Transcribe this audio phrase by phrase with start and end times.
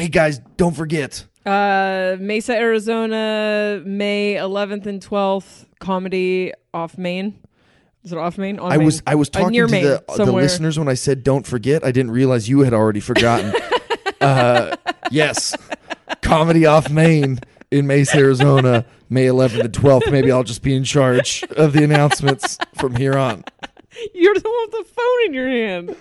[0.00, 1.26] Hey guys, don't forget.
[1.44, 5.66] Uh, Mesa, Arizona, May 11th and 12th.
[5.78, 7.38] Comedy off Main.
[8.02, 8.58] Is it off Main?
[8.60, 8.86] On I Main.
[8.86, 10.42] was I was Uh, talking near to Main, the the somewhere.
[10.42, 11.84] listeners when I said don't forget.
[11.84, 13.52] I didn't realize you had already forgotten.
[14.22, 14.74] uh,
[15.10, 15.54] yes,
[16.22, 17.38] comedy off Main
[17.70, 20.10] in Mesa, Arizona, May 11th and 12th.
[20.10, 23.44] Maybe I'll just be in charge of the announcements from here on.
[24.14, 25.94] You're the one with the phone in your hand.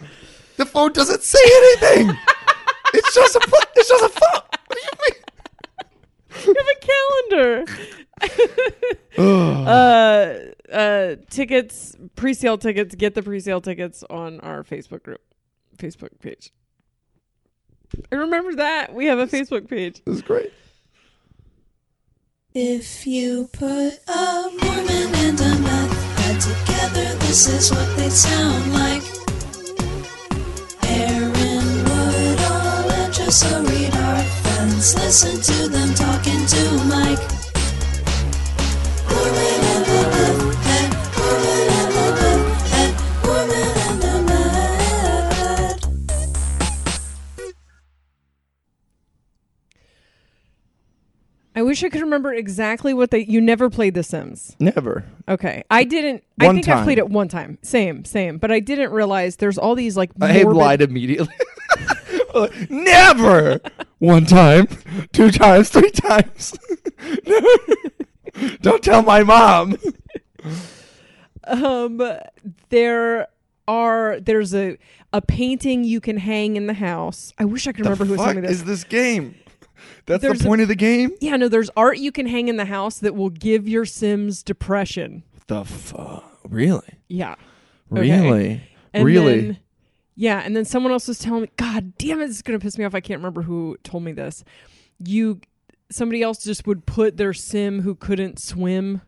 [0.56, 2.18] The phone doesn't say anything.
[3.10, 4.42] it's just a pho- it's just a phone.
[4.68, 5.18] What do you mean?
[6.46, 6.80] You have a
[7.36, 7.66] calendar.
[10.70, 12.94] uh, uh, tickets, pre-sale tickets.
[12.96, 15.22] Get the pre-sale tickets on our Facebook group,
[15.78, 16.52] Facebook page.
[18.12, 20.04] I remember that we have a Facebook page.
[20.06, 20.54] This is great.
[22.54, 28.74] If you put a Mormon and a meth head together, this is what they'd sound
[28.74, 29.19] like.
[33.30, 34.96] Woodall and Jessa Reed are friends.
[34.96, 37.20] Listen to them talking to Mike.
[39.08, 42.92] Mormon and the meth head, Mormon and the meth head,
[43.24, 45.86] Mormon and the meth.
[51.56, 53.20] I wish I could remember exactly what they.
[53.26, 54.56] You never played The Sims.
[54.60, 55.04] Never.
[55.28, 56.24] Okay, I didn't.
[56.40, 57.60] I One think I played it one time.
[57.62, 58.40] Same, same.
[58.40, 60.10] But I didn't realize there's all these like.
[60.20, 61.28] Uh, I morbid- lied immediately.
[62.70, 63.60] Never.
[64.00, 64.68] One time,
[65.14, 66.58] two times, three times.
[68.62, 69.78] Don't tell my mom.
[71.46, 72.02] Um,
[72.70, 73.28] there
[73.68, 74.20] are.
[74.20, 74.78] There's a
[75.12, 77.34] a painting you can hang in the house.
[77.38, 78.52] I wish I could remember who was telling me this.
[78.52, 79.36] is this game?
[80.06, 81.12] That's There's the a- point of the game.
[81.22, 81.48] yeah, no.
[81.48, 85.24] There's art you can hang in the house that will give your Sims depression.
[85.48, 86.40] The fuck?
[86.48, 86.88] Really?
[87.08, 87.36] Yeah.
[87.92, 88.02] Okay.
[88.22, 88.64] Really?
[88.94, 89.42] And really?
[89.42, 89.58] then-
[90.20, 92.78] yeah, and then someone else was telling me, God damn it, this is gonna piss
[92.78, 92.94] me off.
[92.94, 94.44] I can't remember who told me this.
[94.98, 95.40] You
[95.90, 99.02] somebody else just would put their sim who couldn't swim.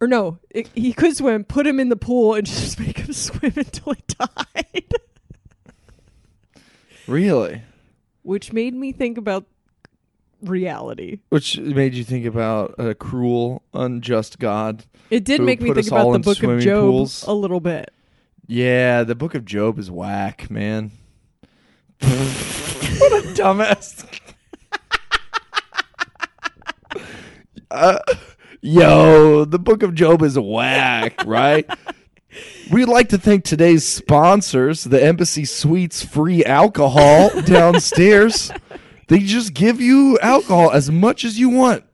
[0.00, 3.12] Or no, it, he could swim, put him in the pool and just make him
[3.12, 4.92] swim until he died.
[7.06, 7.62] really?
[8.22, 9.46] Which made me think about
[10.42, 11.20] reality.
[11.28, 14.84] Which made you think about a cruel, unjust God?
[15.10, 17.22] It did make me think about the book of Job pools?
[17.22, 17.92] a little bit.
[18.46, 20.92] Yeah, the Book of Job is whack, man.
[22.00, 24.06] what a dumbass.
[27.70, 27.98] uh,
[28.60, 31.68] yo, the Book of Job is whack, right?
[32.70, 38.52] We'd like to thank today's sponsors, the Embassy Suites free alcohol downstairs.
[39.08, 41.84] They just give you alcohol as much as you want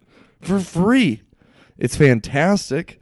[0.41, 1.23] for free.
[1.79, 3.02] It's fantastic.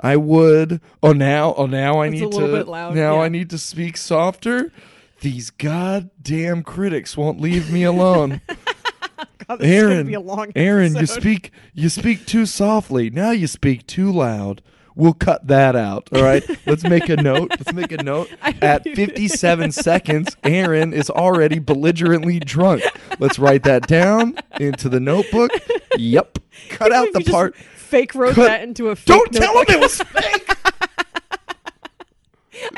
[0.00, 0.80] I would.
[1.02, 2.64] Oh, now, oh, now I It's need to.
[2.64, 3.22] loud, now yeah.
[3.22, 4.72] I need to speak softer.
[5.20, 8.42] These goddamn critics won't leave me alone.
[9.48, 13.10] God, Aaron, be a long Aaron, you speak you speak too softly.
[13.10, 14.60] Now you speak too loud.
[14.96, 16.08] We'll cut that out.
[16.14, 16.42] All right.
[16.66, 17.50] Let's make a note.
[17.50, 18.30] Let's make a note.
[18.42, 22.82] At 57 seconds, Aaron is already belligerently drunk.
[23.18, 25.50] Let's write that down into the notebook.
[25.98, 26.38] Yep.
[26.70, 27.54] Cut out the just part.
[27.86, 30.56] Fake wrote that into a fake Don't tell them it was fake.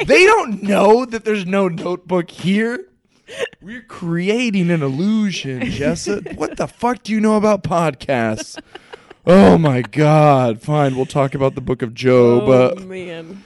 [0.07, 2.87] they don't know that there's no notebook here.
[3.61, 6.35] We're creating an illusion, Jessa.
[6.37, 8.59] what the fuck do you know about podcasts?
[9.27, 10.63] Oh my god.
[10.63, 12.45] Fine, we'll talk about the book of Job.
[12.47, 13.45] Oh Uh, man.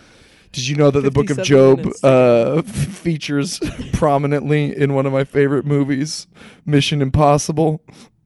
[0.52, 3.58] did you know that the book of Job uh, f- features
[3.92, 6.26] prominently in one of my favorite movies,
[6.64, 7.82] Mission Impossible?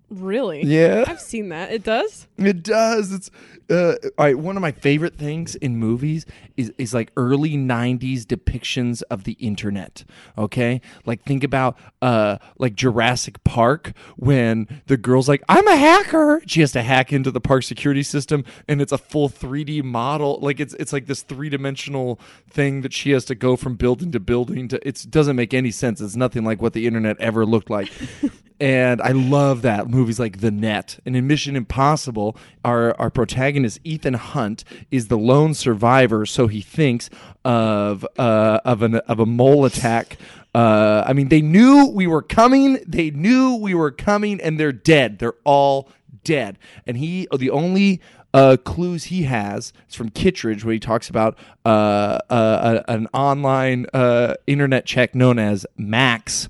[0.09, 0.63] Really?
[0.63, 1.05] Yeah.
[1.07, 1.73] I've seen that.
[1.73, 2.29] It does?
[2.39, 3.13] It does.
[3.13, 3.31] It's
[3.69, 4.39] uh, all right.
[4.39, 6.25] One of my favorite things in movies
[6.57, 10.05] is is like early '90s depictions of the internet.
[10.39, 16.41] Okay, like think about uh like Jurassic Park when the girl's like, "I'm a hacker."
[16.47, 20.39] She has to hack into the park security system, and it's a full 3D model.
[20.41, 24.13] Like it's it's like this three dimensional thing that she has to go from building
[24.13, 24.69] to building.
[24.69, 26.01] To it doesn't make any sense.
[26.01, 27.91] It's nothing like what the internet ever looked like.
[28.61, 33.81] and I love that movies like The Net and in Mission Impossible, our our protagonist
[33.85, 37.11] Ethan Hunt is the lone survivor, so he thinks
[37.45, 40.17] of uh, of an of a mole attack.
[40.55, 42.79] Uh, I mean, they knew we were coming.
[42.87, 45.19] They knew we were coming, and they're dead.
[45.19, 45.91] They're all
[46.25, 46.59] dead.
[46.87, 48.01] And he, the only
[48.33, 53.87] uh, clues he has is from Kittredge, where he talks about uh, uh, an online
[53.93, 56.49] uh, internet check known as Max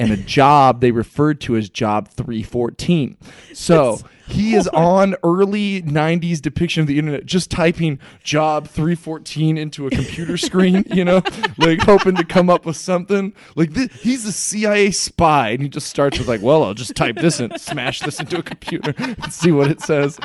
[0.00, 3.16] and a job they referred to as Job 314.
[3.52, 3.98] So
[4.28, 9.90] he is on early 90s depiction of the internet, just typing Job 314 into a
[9.90, 11.22] computer screen, you know,
[11.56, 13.32] like hoping to come up with something.
[13.56, 17.16] Like he's a CIA spy, and he just starts with like, "Well, I'll just type
[17.16, 20.18] this and smash this into a computer and see what it says."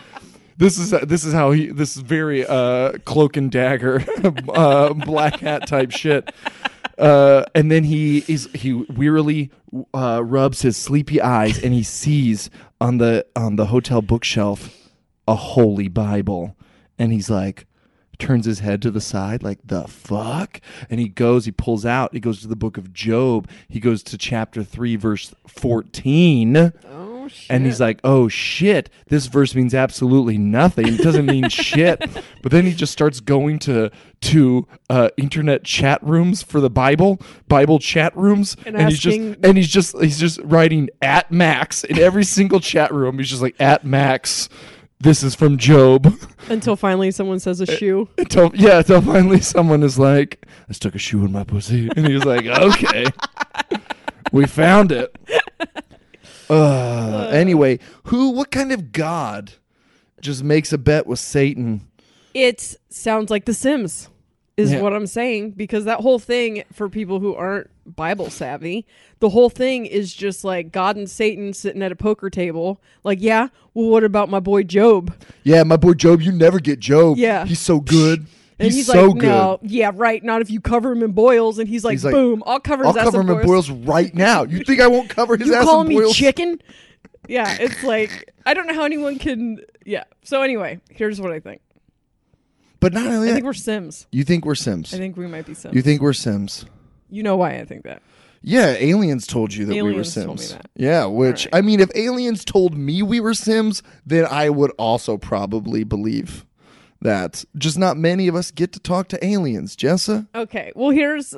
[0.57, 1.67] This is this is how he.
[1.67, 4.05] This is very uh, cloak and dagger,
[4.49, 6.31] uh, black hat type shit.
[7.03, 9.49] Uh, and then he is he wearily
[9.95, 14.91] uh, rubs his sleepy eyes and he sees on the on the hotel bookshelf
[15.27, 16.55] a holy Bible,
[16.99, 17.65] and he's like
[18.19, 20.61] turns his head to the side like the fuck?
[20.89, 23.49] And he goes he pulls out he goes to the book of job.
[23.67, 27.12] He goes to chapter 3 verse 14 Oh
[27.49, 30.87] and he's like, "Oh shit, this verse means absolutely nothing.
[30.87, 31.99] It doesn't mean shit."
[32.41, 33.91] But then he just starts going to
[34.21, 39.57] to uh, internet chat rooms for the Bible, Bible chat rooms, And he's just and
[39.57, 43.17] he's just he's just writing at Max in every single chat room.
[43.17, 44.49] He's just like at Max.
[44.99, 46.17] This is from Job.
[46.49, 48.07] Until finally someone says a shoe.
[48.17, 52.07] Until yeah, until finally someone is like, "I stuck a shoe in my pussy," and
[52.07, 53.05] he's like, "Okay,
[54.31, 55.13] we found it."
[56.53, 58.29] Uh, anyway, who?
[58.31, 59.53] What kind of god
[60.21, 61.87] just makes a bet with Satan?
[62.33, 64.09] It sounds like The Sims,
[64.57, 64.81] is Yeah.
[64.81, 65.51] what I'm saying.
[65.51, 68.85] Because that whole thing, for people who aren't Bible savvy,
[69.19, 72.81] the whole thing is just like God and Satan sitting at a poker table.
[73.03, 75.13] Like, yeah, well, what about my boy Job?
[75.43, 76.21] Yeah, my boy Job.
[76.21, 77.17] You never get Job.
[77.17, 77.45] Yeah.
[77.45, 78.25] he's so good.
[78.59, 79.27] And he's, he's, so like, good.
[79.27, 80.23] no, yeah, right.
[80.23, 81.57] Not if you cover him in boils.
[81.59, 84.13] And he's like, He's like, boom, I'll cover I'll ass cover him in boils right
[84.15, 84.43] now.
[84.43, 86.15] You think I won't cover his You ass in me boils?
[86.15, 86.61] chicken?
[87.27, 89.61] Yeah, it's like I don't know how anyone can.
[89.85, 90.03] Yeah.
[90.23, 91.61] So anyway, here's what I think.
[92.79, 94.07] But not only I that, think we're Sims.
[94.11, 94.93] you think we're Sims.
[94.93, 95.73] I think we might be Sims.
[95.73, 96.65] you think we're Sims.
[97.09, 98.01] You know why I think that?
[98.41, 100.25] Yeah, aliens told you that we were Sims.
[100.25, 100.69] told me that.
[100.75, 101.55] Yeah, which right.
[101.59, 106.45] I mean, if aliens told me we were Sims, then I would also probably believe
[107.03, 107.45] that.
[107.57, 110.27] Just not many of us get to talk to aliens, Jessa.
[110.33, 110.71] Okay.
[110.75, 111.35] Well, here's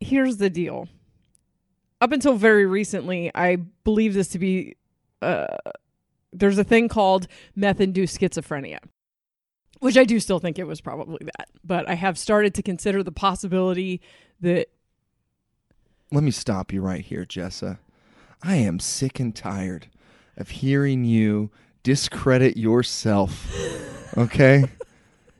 [0.00, 0.88] here's the deal.
[2.00, 4.76] Up until very recently, I believe this to be
[5.22, 5.56] uh,
[6.32, 8.78] there's a thing called meth-induced schizophrenia,
[9.80, 11.48] which I do still think it was probably that.
[11.64, 14.00] But I have started to consider the possibility
[14.40, 14.68] that
[16.12, 17.78] Let me stop you right here, Jessa.
[18.42, 19.88] I am sick and tired
[20.36, 21.50] of hearing you
[21.82, 23.50] discredit yourself.
[24.16, 24.64] Okay?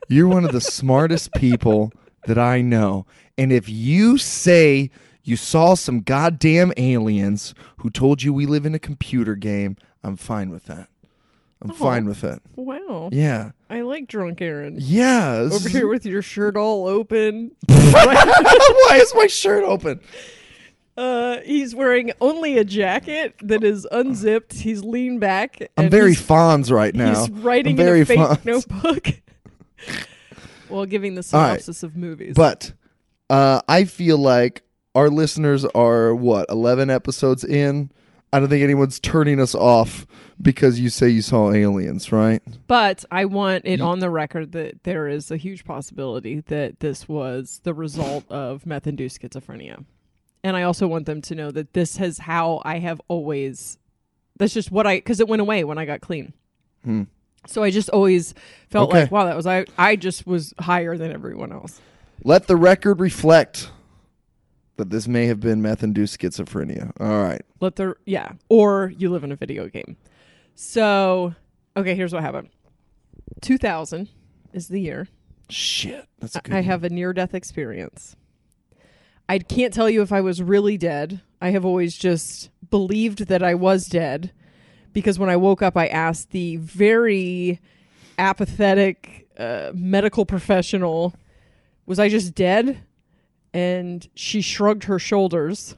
[0.09, 1.93] You're one of the smartest people
[2.27, 3.07] that I know.
[3.39, 4.91] And if you say
[5.23, 10.17] you saw some goddamn aliens who told you we live in a computer game, I'm
[10.17, 10.89] fine with that.
[11.63, 11.75] I'm Oh.
[11.75, 12.41] fine with it.
[12.55, 13.51] wow, Yeah.
[13.69, 15.49] I like drunk Aaron Yeah.
[15.53, 17.53] over here with your shirt all open.
[17.67, 20.01] Why is my shirt open?
[20.97, 24.55] Uh, he's wearing only a jacket that is unzipped.
[24.55, 25.71] He's leaned back.
[25.77, 27.21] I'm very Fonz right now.
[27.21, 28.45] He's writing I'm very in a fake Fonz.
[28.45, 29.09] notebook
[30.69, 31.49] while giving the All right.
[31.53, 32.35] synopsis of movies.
[32.35, 32.73] But
[33.31, 34.63] uh, I feel like
[34.95, 37.91] our listeners are what eleven episodes in.
[38.33, 40.07] I don't think anyone's turning us off
[40.43, 42.43] because you say you saw aliens, right?
[42.67, 47.09] But I want it on the record that there is a huge possibility that this
[47.09, 49.85] was the result of meth induced schizophrenia.
[50.43, 53.79] And I also want them to know that this is how I have always,
[54.37, 56.35] that's just what I, because it went away when I got clean.
[56.85, 57.05] Hmm.
[57.47, 58.35] So I just always
[58.71, 59.03] felt Okay.
[59.03, 61.81] like, wow, that was, I, I just was higher than everyone else.
[62.25, 63.71] Let the record reflect
[64.77, 66.93] that this may have been meth-induced schizophrenia.
[67.01, 67.43] All right.
[67.61, 68.33] Let the, yeah.
[68.49, 69.97] Or you live in a video game.
[70.55, 71.35] So,
[71.77, 72.49] okay, here's what happened
[73.43, 74.09] 2000
[74.53, 75.09] is the year.
[75.49, 76.55] Shit, that's a good.
[76.55, 78.17] I have a near death experience.
[79.29, 81.21] I can't tell you if I was really dead.
[81.41, 84.33] I have always just believed that I was dead
[84.97, 87.61] because when I woke up, I asked the very
[88.17, 91.15] apathetic uh, medical professional,
[91.85, 92.83] Was I just dead?
[93.53, 95.77] And she shrugged her shoulders.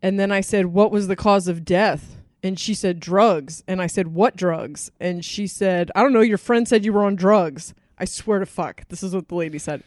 [0.00, 2.16] And then I said, What was the cause of death?
[2.42, 3.62] And she said, Drugs.
[3.68, 4.90] And I said, What drugs?
[4.98, 6.22] And she said, I don't know.
[6.22, 7.74] Your friend said you were on drugs.
[7.98, 8.88] I swear to fuck.
[8.88, 9.82] This is what the lady said.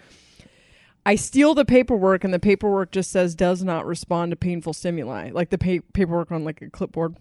[1.07, 5.31] I steal the paperwork, and the paperwork just says does not respond to painful stimuli,
[5.31, 7.15] like the pa- paperwork on like a clipboard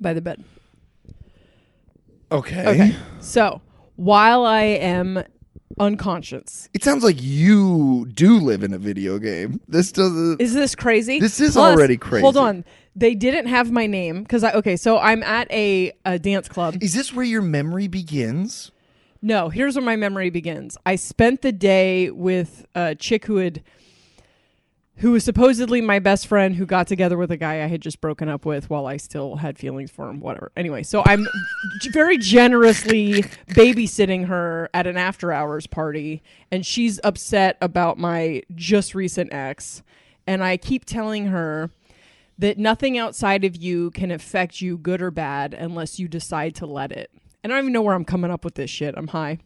[0.00, 0.44] by the bed.
[2.30, 2.66] okay.
[2.66, 2.96] Okay.
[3.20, 3.60] So
[3.96, 5.24] while I am
[5.80, 6.68] unconscious.
[6.74, 9.60] It sounds like you do live in a video game.
[9.68, 10.40] This doesn't.
[10.40, 11.20] Is this crazy?
[11.20, 12.22] This is already crazy.
[12.22, 12.64] Hold on.
[12.96, 14.76] They didn't have my name because I okay.
[14.76, 16.76] So I'm at a, a dance club.
[16.80, 18.72] Is this where your memory begins?
[19.20, 20.76] No, here's where my memory begins.
[20.86, 23.62] I spent the day with a chick who had
[24.98, 28.00] who was supposedly my best friend who got together with a guy I had just
[28.00, 30.50] broken up with while I still had feelings for him, whatever.
[30.56, 31.26] Anyway, so I'm
[31.92, 38.94] very generously babysitting her at an after hours party and she's upset about my just
[38.94, 39.82] recent ex
[40.26, 41.70] and I keep telling her
[42.38, 46.66] that nothing outside of you can affect you good or bad unless you decide to
[46.66, 47.10] let it.
[47.42, 48.94] And I don't even know where I'm coming up with this shit.
[48.96, 49.38] I'm high.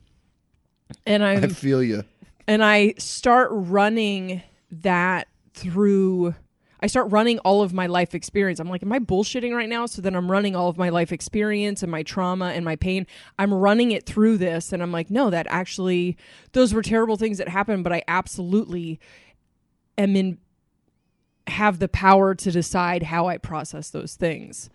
[1.06, 2.04] And I'm I feel you.
[2.48, 6.34] and I start running that through
[6.82, 8.58] I start running all of my life experience.
[8.58, 9.86] I'm like, am I bullshitting right now?
[9.86, 13.06] So then I'm running all of my life experience and my trauma and my pain.
[13.38, 16.16] I'm running it through this and I'm like, no, that actually
[16.52, 18.98] those were terrible things that happened, but I absolutely
[19.96, 20.38] am in
[21.46, 24.68] have the power to decide how I process those things.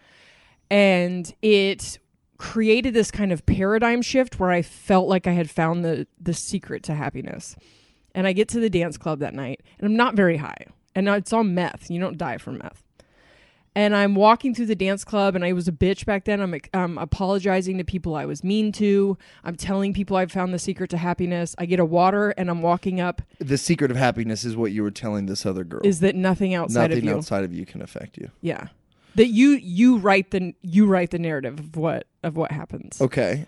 [0.70, 2.00] And it
[2.38, 6.34] created this kind of paradigm shift where I felt like I had found the the
[6.34, 7.56] secret to happiness.
[8.16, 10.66] And I get to the dance club that night, and I'm not very high.
[10.96, 11.92] And it's on meth.
[11.92, 12.84] You don't die from meth.
[13.76, 16.42] And I'm walking through the dance club, and I was a bitch back then.
[16.42, 19.20] I'm, I'm apologizing to people I was mean to.
[19.44, 21.54] I'm telling people I've found the secret to happiness.
[21.60, 23.22] I get a water, and I'm walking up.
[23.38, 25.82] The secret of happiness is what you were telling this other girl.
[25.84, 27.18] Is that nothing outside Nothing of you?
[27.18, 28.32] outside of you can affect you.
[28.42, 28.70] Yeah,
[29.14, 33.00] that you you write the you write the narrative of what of what happens.
[33.00, 33.46] Okay.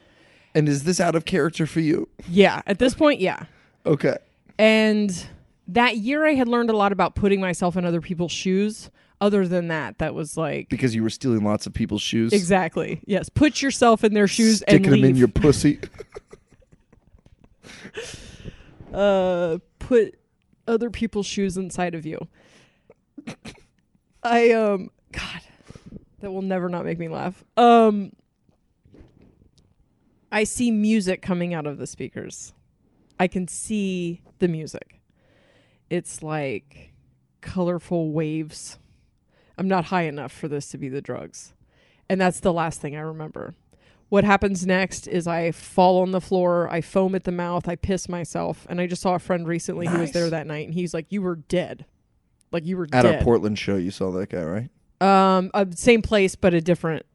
[0.54, 2.08] And is this out of character for you?
[2.30, 3.46] Yeah, at this point, yeah.
[3.86, 4.18] Okay.
[4.60, 5.28] And
[5.70, 8.92] that year, I had learned a lot about putting myself in other people's shoes.
[9.22, 12.32] Other than that, that was like Because you were stealing lots of people's shoes.
[12.32, 13.28] exactly yes.
[13.28, 15.80] Put yourself in their shoes Sticking and them in your pussy.
[18.94, 20.18] uh, put
[20.68, 22.28] other people's shoes inside of you.
[24.24, 25.42] I um, God,
[26.22, 27.44] that will never not make me laugh.
[27.58, 28.14] Um,
[30.32, 32.54] I see music coming out of the speakers.
[33.20, 35.02] I can see the music.
[35.90, 36.94] It's like
[37.42, 38.78] colorful waves.
[39.58, 41.54] I'm not high enough for this to be the drugs.
[42.10, 43.56] And that's the last thing I remember.
[44.10, 47.76] What happens next is I fall on the floor, I foam at the mouth, I
[47.76, 50.14] piss myself, and I just saw a friend recently who was Nice.
[50.14, 51.86] there that night, and he's like, "You were dead,
[52.52, 54.70] like you were At dead." our Portland show, you saw that guy, right?
[55.02, 57.06] um, uh, same place but a different.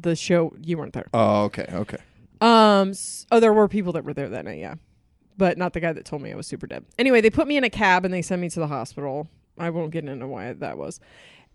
[0.00, 1.06] The show you weren't there.
[1.12, 1.98] Oh, okay, okay.
[2.40, 2.90] Um.
[2.90, 4.58] s- Oh, there were people that were there that night.
[4.60, 4.74] Yeah,
[5.36, 6.84] but not the guy that told me I was super dead.
[6.98, 9.28] Anyway, they put me in a cab and they sent me to the hospital.
[9.58, 11.00] I won't get into why that was,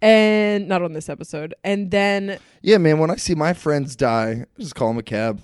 [0.02, 1.54] and not on this episode.
[1.64, 3.00] And then Yeah, man.
[3.00, 5.42] When I see my friends die, I just call them a cab.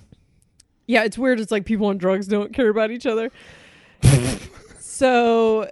[0.86, 1.40] yeah, it's weird.
[1.40, 3.30] It's like people on drugs don't care about each other.
[4.78, 5.70] so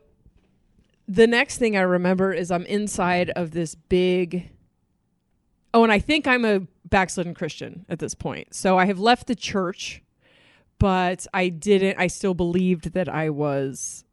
[1.08, 4.50] the next thing I remember is I'm inside of this big.
[5.72, 8.54] Oh, and I think I'm a backslidden Christian at this point.
[8.54, 10.02] So I have left the church,
[10.78, 11.98] but I didn't.
[11.98, 14.04] I still believed that I was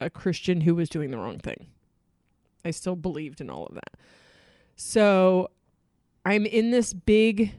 [0.00, 1.66] a Christian who was doing the wrong thing.
[2.64, 3.98] I still believed in all of that.
[4.74, 5.50] So
[6.24, 7.54] I'm in this big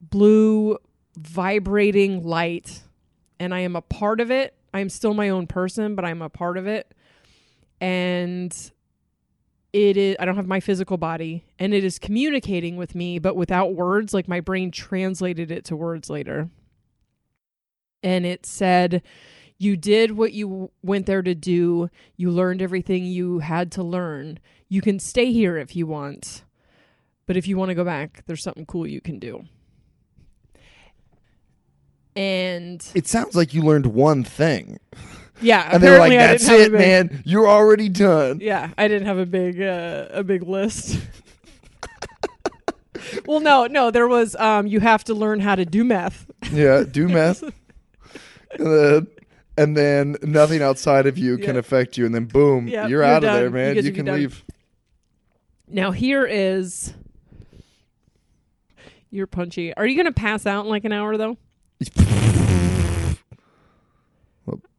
[0.00, 0.78] blue
[1.16, 2.82] vibrating light
[3.38, 4.54] and I am a part of it.
[4.72, 6.94] I'm still my own person, but I'm a part of it.
[7.80, 8.54] And
[9.72, 13.36] it is I don't have my physical body and it is communicating with me but
[13.36, 16.48] without words like my brain translated it to words later.
[18.02, 19.02] And it said
[19.58, 21.88] you did what you went there to do.
[22.16, 24.40] You learned everything you had to learn.
[24.68, 26.42] You can stay here if you want.
[27.26, 29.44] But if you want to go back, there's something cool you can do.
[32.16, 34.80] And It sounds like you learned one thing,
[35.42, 37.22] yeah, and they're like, "That's it, big- man.
[37.24, 40.98] You're already done." Yeah, I didn't have a big uh, a big list.
[43.26, 46.26] well, no, no, there was um you have to learn how to do meth.
[46.50, 47.42] Yeah, do meth,
[48.52, 49.06] and then,
[49.56, 53.02] and then nothing outside of you can affect you, and then boom, Yeah, you're, you're
[53.02, 53.76] out of there, man.
[53.76, 54.44] You You, can leave.
[55.68, 56.94] Now here is
[59.10, 59.74] you're punchy.
[59.74, 61.36] Are you gonna pass out in like an hour though?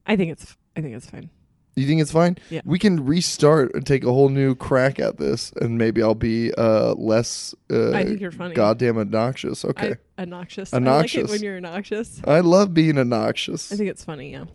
[0.05, 1.29] I think it's I think it's fine.
[1.75, 2.37] You think it's fine?
[2.51, 2.61] Yeah.
[2.65, 6.53] We can restart and take a whole new crack at this, and maybe I'll be
[6.53, 8.53] uh, less uh, I think you're funny.
[8.53, 9.65] goddamn obnoxious.
[9.65, 9.95] Okay.
[10.17, 10.71] I, obnoxious.
[10.71, 11.31] I like it Obnoxious.
[11.31, 12.21] when you're obnoxious.
[12.25, 13.71] I, love being obnoxious.
[13.71, 14.33] I think it's funny.
[14.33, 14.45] Yeah.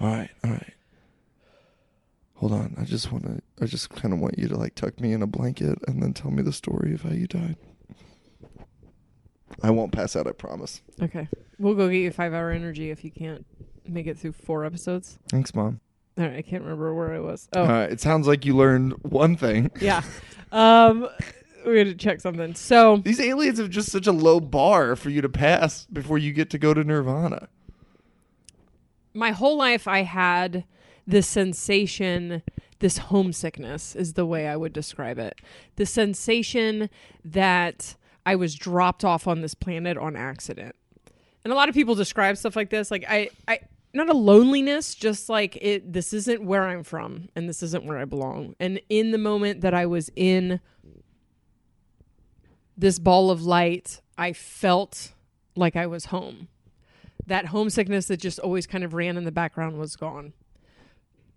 [0.00, 0.72] all right, all right.
[2.34, 2.74] Hold on.
[2.78, 3.40] I just want to.
[3.62, 6.12] I just kind of want you to like tuck me in a blanket and then
[6.14, 7.56] tell me the story of how you died.
[9.62, 10.26] I won't pass out.
[10.26, 10.82] I promise.
[11.00, 11.28] Okay.
[11.58, 13.46] We'll go get you five hour energy if you can't
[13.88, 15.18] make it through four episodes.
[15.28, 15.80] Thanks, mom.
[16.18, 17.48] All right, I can't remember where I was.
[17.54, 19.70] Oh, Uh, it sounds like you learned one thing.
[19.80, 20.02] yeah.
[20.52, 21.08] Um,
[21.66, 22.54] we had to check something.
[22.54, 26.32] So These aliens have just such a low bar for you to pass before you
[26.32, 27.48] get to go to Nirvana.
[29.12, 30.64] my whole life, I had
[31.06, 32.42] this sensation,
[32.78, 35.40] this homesickness is the way I would describe it.
[35.76, 36.88] The sensation
[37.24, 40.74] that I was dropped off on this planet on accident.
[41.44, 43.60] And a lot of people describe stuff like this, like I, I,
[43.96, 45.92] not a loneliness, just like it.
[45.92, 48.54] This isn't where I'm from, and this isn't where I belong.
[48.60, 50.60] And in the moment that I was in
[52.76, 55.12] this ball of light, I felt
[55.54, 56.48] like I was home.
[57.26, 60.32] That homesickness that just always kind of ran in the background was gone.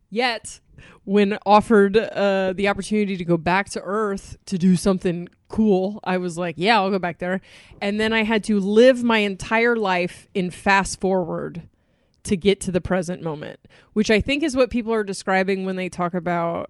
[0.10, 0.60] Yet,
[1.04, 6.18] when offered uh, the opportunity to go back to Earth to do something cool, I
[6.18, 7.42] was like, yeah, I'll go back there.
[7.82, 11.70] And then I had to live my entire life in fast forward
[12.24, 13.60] to get to the present moment,
[13.94, 16.70] which I think is what people are describing when they talk about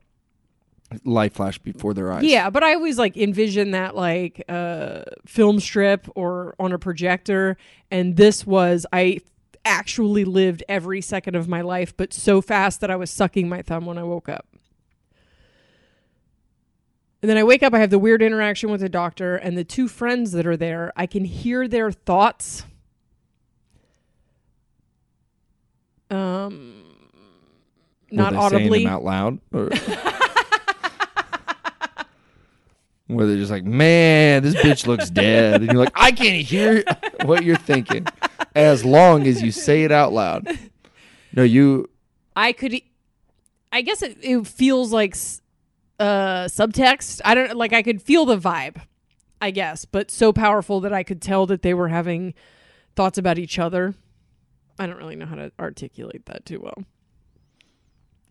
[1.03, 2.23] Light flash before their eyes.
[2.23, 7.57] yeah, but I always like envision that like uh film strip or on a projector
[7.91, 9.19] and this was I
[9.63, 13.61] actually lived every second of my life but so fast that I was sucking my
[13.61, 14.47] thumb when I woke up.
[17.21, 19.65] And then I wake up, I have the weird interaction with the doctor and the
[19.65, 20.93] two friends that are there.
[20.95, 22.63] I can hear their thoughts.
[26.09, 26.79] Um
[28.11, 28.83] not audibly.
[28.83, 29.39] them out loud.
[29.53, 29.69] Or...
[33.07, 35.61] Where they're just like, man, this bitch looks dead.
[35.61, 36.83] And you're like, I can't hear
[37.23, 38.05] what you're thinking
[38.55, 40.47] as long as you say it out loud.
[41.33, 41.89] No, you.
[42.35, 42.79] I could,
[43.71, 45.15] I guess it, it feels like
[45.99, 47.21] uh, subtext.
[47.25, 47.73] I don't like.
[47.73, 48.81] I could feel the vibe,
[49.41, 52.33] I guess, but so powerful that I could tell that they were having
[52.95, 53.95] thoughts about each other.
[54.79, 56.83] I don't really know how to articulate that too well.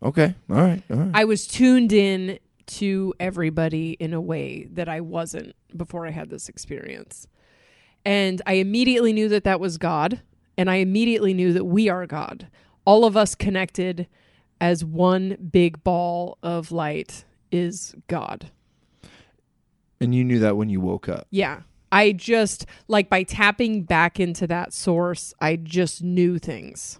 [0.01, 0.33] Okay.
[0.49, 0.81] All right.
[0.89, 1.11] All right.
[1.13, 6.29] I was tuned in to everybody in a way that I wasn't before I had
[6.29, 7.27] this experience.
[8.05, 10.21] And I immediately knew that that was God.
[10.57, 12.47] And I immediately knew that we are God.
[12.85, 14.07] All of us connected
[14.59, 18.51] as one big ball of light is God.
[20.01, 21.27] And you knew that when you woke up.
[21.29, 21.61] Yeah.
[21.91, 26.99] I just, like, by tapping back into that source, I just knew things.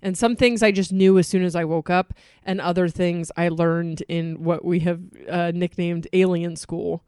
[0.00, 3.32] And some things I just knew as soon as I woke up, and other things
[3.36, 7.02] I learned in what we have uh, nicknamed alien school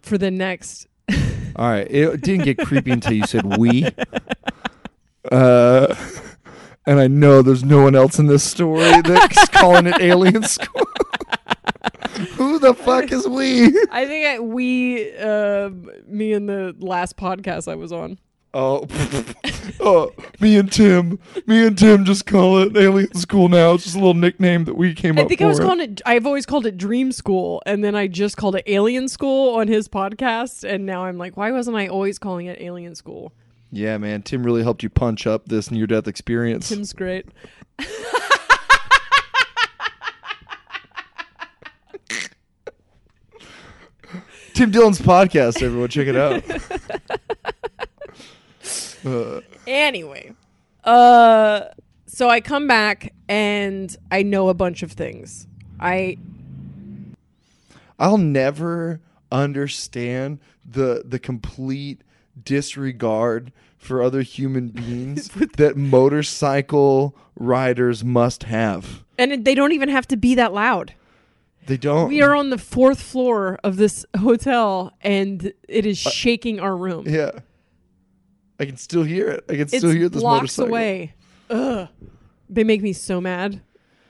[0.00, 0.86] for the next.
[1.56, 1.86] All right.
[1.90, 3.86] It didn't get creepy until you said we.
[5.30, 5.94] Uh,
[6.86, 10.86] and I know there's no one else in this story that's calling it alien school.
[12.36, 13.66] Who the fuck is we?
[13.90, 15.70] I think I, we, uh,
[16.06, 18.18] me and the last podcast I was on.
[18.52, 18.86] Oh,
[19.80, 23.72] oh, me and Tim, me and Tim just call it alien school now.
[23.72, 25.24] It's just a little nickname that we came up with.
[25.24, 25.42] I think.
[25.42, 26.02] I was calling it.
[26.06, 29.66] I've always called it Dream School, and then I just called it Alien School on
[29.66, 33.32] his podcast, and now I'm like, why wasn't I always calling it Alien School?
[33.74, 34.22] yeah, man.
[34.22, 36.68] Tim really helped you punch up this near-death experience.
[36.68, 37.26] Tim's great.
[44.54, 46.42] Tim Dillon's podcast, everyone, check it out.
[49.06, 50.32] Uh, Anyway,
[50.84, 51.60] uh,
[52.06, 55.46] so I come back and I know a bunch of things.
[55.78, 56.16] I
[57.98, 62.00] I'll never understand the the complete
[62.42, 69.04] disregard for other human beings that motorcycle riders must have.
[69.18, 70.94] and they don't even have to be that loud.
[71.66, 72.08] They don't.
[72.08, 76.76] We are on the fourth floor of this hotel, and it is uh, shaking our
[76.76, 77.04] room.
[77.08, 77.30] Yeah.
[78.60, 79.44] I can still hear it.
[79.48, 80.68] I can it's still hear this blocks motorcycle.
[80.68, 81.14] away.
[81.50, 81.88] Ugh.
[82.48, 83.62] They make me so mad.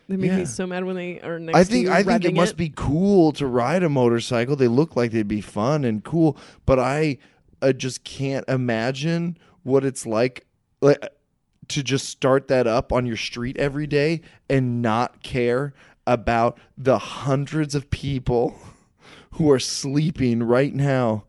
[0.09, 0.39] They make Yeah.
[0.39, 2.57] me so mad when they are next I to think you I think it must
[2.59, 4.55] be cool to ride a motorcycle.
[4.55, 6.37] They look like they'd be fun and cool,
[6.67, 7.17] but I,
[7.63, 10.47] I just can't imagine what it's like
[10.83, 11.03] like
[11.69, 15.73] to just start that up on your street every day and not care
[16.07, 18.57] about the hundreds of people
[19.33, 21.25] who are sleeping right now.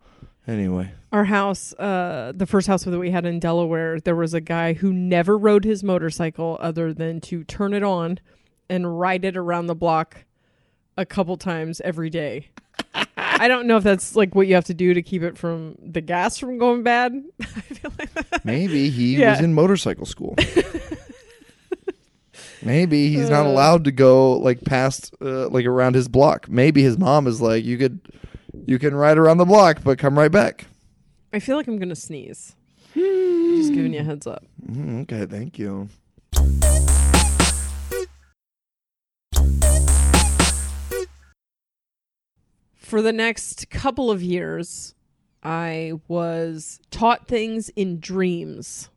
[0.48, 4.42] Anyway, Our house, uh, the first house that we had in Delaware, there was a
[4.42, 8.20] guy who never rode his motorcycle other than to turn it on
[8.70, 10.26] and ride it around the block
[10.98, 12.50] a couple times every day.
[13.18, 15.76] I don't know if that's like what you have to do to keep it from
[15.82, 17.14] the gas from going bad.
[17.98, 19.32] Like maybe he Yeah.
[19.32, 20.36] was in motorcycle school.
[22.66, 23.50] Maybe he's not Uh.
[23.50, 26.50] allowed to go like past uh, like around his block.
[26.50, 28.00] Maybe his mom is like, you could,
[28.66, 30.66] you can ride around the block, but come right back.
[31.32, 32.56] I feel like I'm gonna sneeze.
[32.96, 34.44] Just Just giving you a heads up.
[34.66, 35.90] Mm, okay, thank you.
[42.74, 44.94] For the next couple of years,
[45.44, 48.90] I was taught things in dreams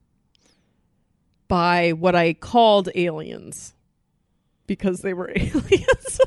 [1.48, 3.74] by what I called aliens
[4.66, 6.20] because they were aliens.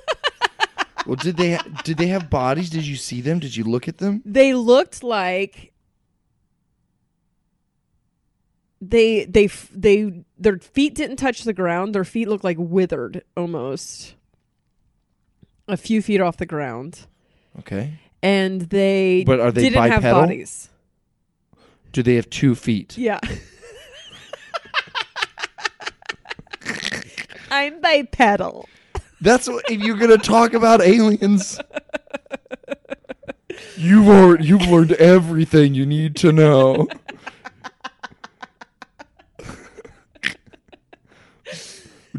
[1.06, 2.70] Well, did they did they have bodies?
[2.70, 3.40] Did you see them?
[3.40, 4.22] Did you look at them?
[4.26, 5.72] they looked like
[8.82, 11.94] they they they their feet didn't touch the ground.
[11.96, 14.16] Their feet looked like withered almost.
[15.68, 17.08] A few feet off the ground.
[17.60, 18.00] Okay.
[18.24, 20.70] And they But are they didn't have bodies.
[21.92, 22.98] Do they have two feet?
[22.98, 23.20] Yeah.
[27.52, 28.68] I'm bipedal.
[29.20, 31.60] That's what, if you're gonna talk about aliens.
[33.78, 36.88] You've already, you've learned everything you need to know.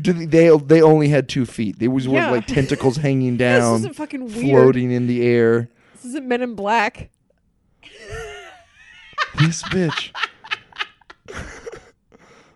[0.01, 1.79] Did they, they they only had two feet?
[1.79, 2.31] They was Yeah.
[2.31, 4.41] were like tentacles hanging this down, isn't fucking weird.
[4.41, 5.69] floating in the air.
[5.95, 7.11] This isn't Men in Black.
[9.39, 10.11] This bitch.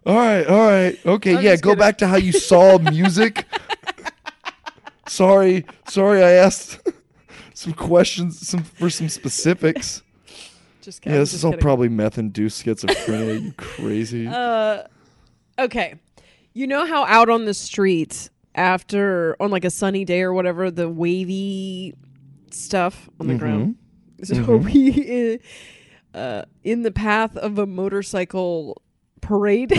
[0.07, 1.57] All right, all right, okay, I'm yeah.
[1.57, 1.79] Go kidding.
[1.79, 3.45] back to how you saw music.
[5.09, 6.23] sorry, sorry.
[6.23, 6.79] I asked
[7.55, 10.03] some questions, some for some specifics.
[10.81, 11.15] Just kidding.
[11.15, 11.63] Yeah, this is all kidding.
[11.63, 13.43] probably meth-induced schizophrenia.
[13.43, 14.27] you crazy.
[14.27, 14.85] Uh,
[15.59, 15.95] okay.
[16.55, 20.71] You know how out on the street after on like a sunny day or whatever,
[20.71, 21.95] the wavy
[22.51, 23.39] stuff on the Mhm.
[23.39, 23.77] ground.
[24.23, 24.65] So Mhm.
[24.65, 25.41] we
[26.15, 28.81] uh, in the path of a motorcycle
[29.21, 29.73] parade.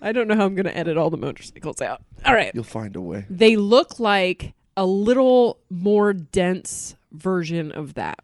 [0.00, 2.02] I don't know how I'm going to edit all the motorcycles out.
[2.26, 2.50] All right.
[2.54, 3.24] You'll find a way.
[3.30, 8.18] They look like a little more dense version of that.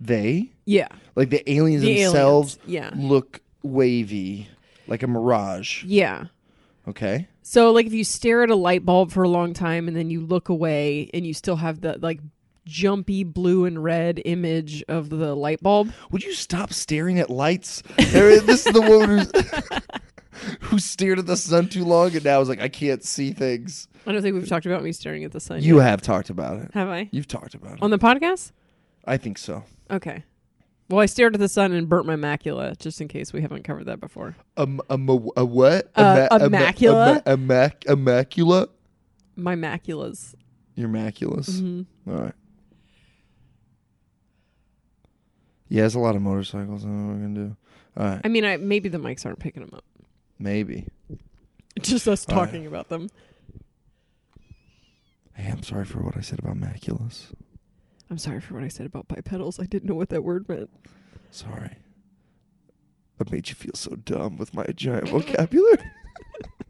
[0.00, 0.88] They Yeah.
[1.16, 2.94] like the aliens The themselves aliens.
[2.96, 3.06] Yeah.
[3.08, 4.48] look wavy,
[4.86, 5.84] like a mirage.
[5.84, 6.26] Yeah.
[6.88, 7.28] Okay.
[7.42, 10.08] So like if you stare at a light bulb for a long time and then
[10.08, 12.20] you look away and you still have the like
[12.70, 15.92] jumpy blue and red image of the light bulb.
[16.12, 17.82] Would you stop staring at lights?
[17.96, 22.48] This is the woman who's, who stared at the sun too long and now is
[22.48, 23.88] like, I can't see things.
[24.06, 25.62] I don't think we've talked about me staring at the sun.
[25.62, 25.82] You yet.
[25.88, 26.70] have talked about it.
[26.72, 27.08] have I?
[27.12, 27.82] You've talked about it.
[27.82, 28.52] On the podcast?
[29.04, 29.64] I think so.
[29.90, 30.24] Okay.
[30.88, 33.62] Well, I stared at the sun and burnt my macula, just in case we haven't
[33.64, 34.36] covered that before.
[34.56, 35.90] A, m- a, a what?
[35.94, 37.22] Uh, ma- a macula?
[37.26, 38.68] A, ma- a, mac- a macula?
[39.36, 40.34] My maculas.
[40.74, 41.48] Your maculas.
[41.60, 41.86] Mhm.
[42.08, 42.32] All right.
[45.70, 46.84] Yeah, there's a lot of motorcycles.
[46.84, 47.56] I don't know what we're going to do.
[47.96, 48.20] All right.
[48.24, 49.84] I mean, I maybe the mics aren't picking them up.
[50.38, 50.88] Maybe.
[51.80, 52.44] Just us All right.
[52.44, 53.08] talking about them.
[55.34, 57.26] Hey, I'm sorry for what I said about maculas.
[58.10, 59.60] I'm sorry for what I said about bipedals.
[59.60, 60.70] I didn't know what that word meant.
[61.30, 61.76] Sorry.
[63.20, 65.78] I made you feel so dumb with my giant vocabulary.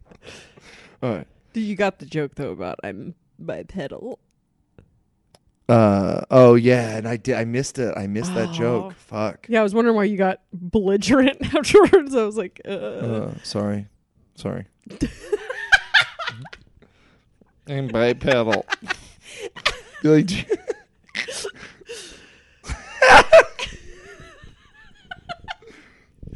[1.03, 1.27] All right.
[1.53, 4.19] You got the joke though about I'm bipedal.
[5.69, 7.35] Uh oh yeah, and I did.
[7.35, 7.93] I missed it.
[7.97, 8.53] I missed that Oh.
[8.53, 8.93] joke.
[8.95, 9.45] Fuck.
[9.47, 12.13] Yeah, I was wondering why you got belligerent afterwards.
[12.15, 13.87] I was like, uh, Uh, sorry.
[14.35, 14.65] Sorry.
[17.67, 18.65] and bipedal.
[20.03, 20.49] You're like,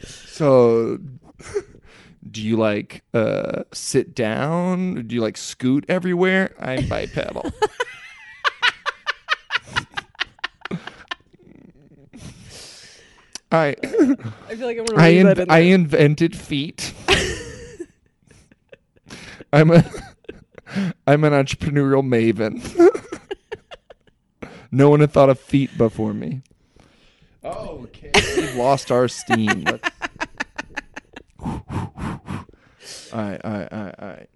[0.03, 0.97] so,
[2.29, 5.07] do you like uh, sit down?
[5.07, 6.53] Do you like scoot everywhere?
[6.59, 7.51] I'm bipedal.
[13.55, 13.75] I
[14.49, 16.93] I feel like I want to I in, that in I invented feet.
[19.53, 19.83] I'm a
[21.07, 22.61] I'm an entrepreneurial maven.
[24.71, 26.41] no one had thought of feet before me.
[27.43, 28.11] Oh, okay.
[28.35, 29.63] We've lost our steam.
[29.63, 29.89] Let's-
[33.13, 34.29] all right, all right, all right, all right.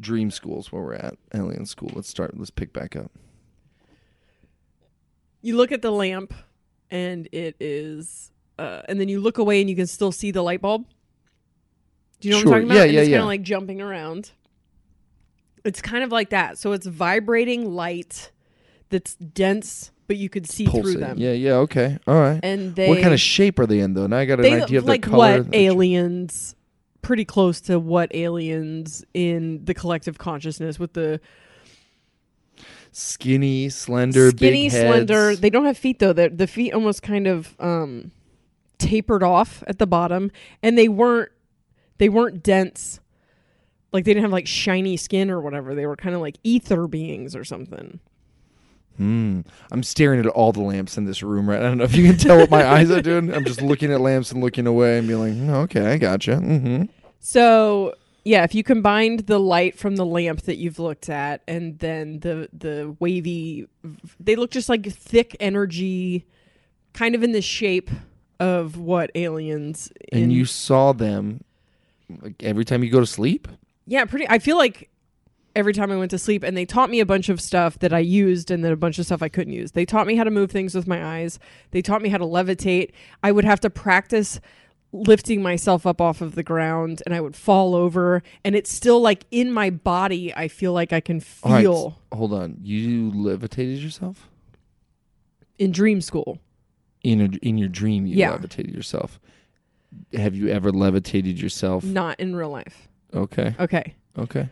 [0.00, 1.14] Dream school's where we're at.
[1.34, 1.90] Alien school.
[1.94, 2.36] Let's start.
[2.36, 3.12] Let's pick back up.
[5.40, 6.34] you look at the lamp,
[6.90, 8.31] and it is,
[8.62, 10.86] uh, and then you look away, and you can still see the light bulb.
[12.20, 12.50] Do you know Sure.
[12.50, 12.74] what I'm talking about?
[12.76, 14.30] Yeah, and yeah, it's kind of like jumping around.
[15.64, 16.58] It's kind of like that.
[16.58, 18.30] So it's vibrating light
[18.90, 21.18] that's dense, but you could see through them.
[21.18, 21.54] Yeah, yeah.
[21.54, 21.98] Okay.
[22.06, 22.40] All right.
[22.42, 24.06] And they what kind of shape are they in though?
[24.06, 25.42] Now I got an idea of like their color.
[25.42, 26.54] what aliens
[27.00, 31.20] pretty close to what aliens in the collective consciousness with the
[32.94, 34.84] Skinny, slender, skinny big heads.
[34.86, 38.10] slender they don't have feet though the the feet almost kind of um
[38.82, 40.30] tapered off at the bottom
[40.62, 41.30] and they weren't
[41.98, 43.00] they weren't dense
[43.92, 46.86] like they didn't have like shiny skin or whatever they were kind of like ether
[46.86, 48.00] beings or something
[48.98, 49.40] Hmm.
[49.70, 51.58] I'm staring at all the lamps in this room right.
[51.58, 53.32] I don't know if you can tell what my eyes are doing.
[53.32, 56.32] I'm just looking at lamps and looking away and being like, "Hmm, okay, I gotcha.
[56.32, 56.84] Mm-hmm.
[57.18, 61.78] So yeah, if you combined the light from the lamp that you've looked at and
[61.78, 63.66] then the the wavy,
[64.20, 66.26] they look just like thick energy,
[66.92, 67.90] kind of in the shape
[68.42, 69.90] of what aliens.
[70.10, 71.44] in- And you saw them
[72.20, 73.48] like every time you go to sleep.
[73.86, 74.26] yeah, pretty.
[74.28, 74.90] I feel like
[75.54, 77.92] every time I went to sleep, and they taught me a bunch of stuff that
[77.92, 79.72] I used, and then a bunch of stuff I couldn't use.
[79.72, 81.38] They taught me how to move things with my eyes.
[81.70, 82.90] They taught me how to levitate.
[83.22, 84.40] I would have to practice
[84.94, 89.00] lifting myself up off of the ground, and I would fall over, and it's still
[89.00, 90.34] like in my body.
[90.34, 92.56] I feel like I can All right, feel hold on.
[92.62, 94.28] You levitated yourself
[95.58, 96.38] in dream school.
[97.04, 98.06] In a, in your dream.
[98.06, 98.30] You Yeah.
[98.30, 99.20] levitated yourself.
[100.14, 101.84] Have you ever levitated yourself?
[101.84, 102.88] Not in real life.
[103.14, 103.54] Okay.
[103.60, 103.94] Okay.
[104.18, 104.48] Okay.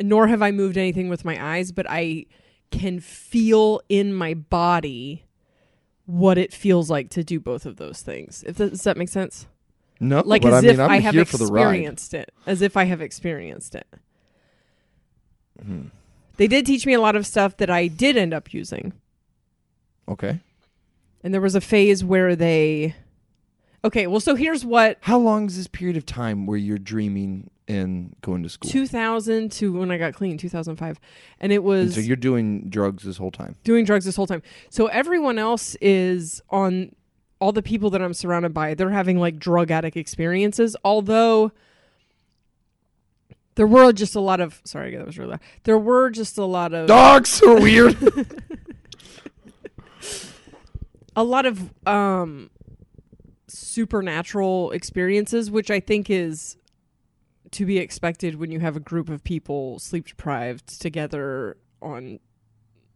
[0.00, 2.26] Nor have I moved anything with my eyes, but I
[2.70, 5.24] can feel in my body
[6.06, 8.44] what it feels like to do both of those things.
[8.46, 9.46] If that, does that make sense?
[10.00, 11.62] No, Like as I mean, if I'm I have here for the ride.
[11.62, 12.32] experienced it.
[12.46, 13.86] As if I have experienced it.
[15.64, 15.82] Hmm.
[16.36, 18.92] They did teach me a lot of stuff that I did end up using.
[20.08, 20.40] Okay.
[21.24, 22.94] And there was a phase where they
[23.84, 27.50] Okay, well so here's what How long is this period of time where you're dreaming
[27.66, 28.70] and going to school?
[28.70, 31.00] 2000 to when I got clean, 2005.
[31.40, 33.56] And it And was so you're doing drugs this whole time.
[33.64, 34.42] doing drugs this whole time.
[34.70, 36.94] So everyone else is on
[37.40, 40.76] all the people that I'm surrounded by, they're having like drug addict experiences.
[40.84, 41.52] Although
[43.56, 45.40] there were just a lot of sorry, that was really loud.
[45.64, 47.96] There were just a lot of Dogs are weird.
[51.16, 52.50] a lot of um
[53.46, 56.56] supernatural experiences, which I think is
[57.52, 62.18] to be expected when you have a group of people sleep deprived together on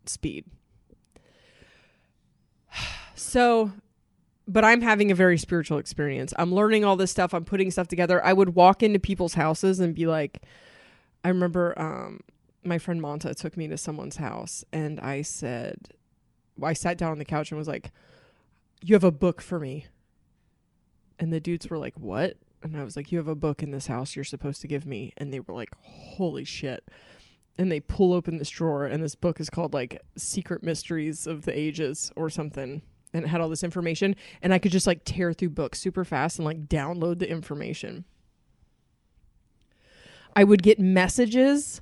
[0.07, 0.45] speed.
[3.15, 3.73] So,
[4.47, 6.33] but I'm having a very spiritual experience.
[6.39, 7.35] I'm learning all this stuff.
[7.35, 8.25] I'm putting stuff together.
[8.25, 10.45] I would walk into people's houses and be like,
[11.25, 12.21] I remember um,
[12.63, 15.89] my friend Monta took me to someone's house and I said,
[16.63, 17.93] I sat down on the couch and was like,
[18.83, 19.87] You have a book for me.
[21.19, 22.37] And the dudes were like, What?
[22.63, 24.87] And I was like, You have a book in this house you're supposed to give
[24.87, 25.13] me.
[25.17, 26.85] And they were like, Holy shit.
[27.57, 31.45] And they pull open this drawer, and this book is called like Secret Mysteries of
[31.45, 32.83] the Ages or something.
[33.13, 34.15] And it had all this information.
[34.43, 38.05] And I could just like tear through books super fast and like download the information.
[40.37, 41.81] I would get messages.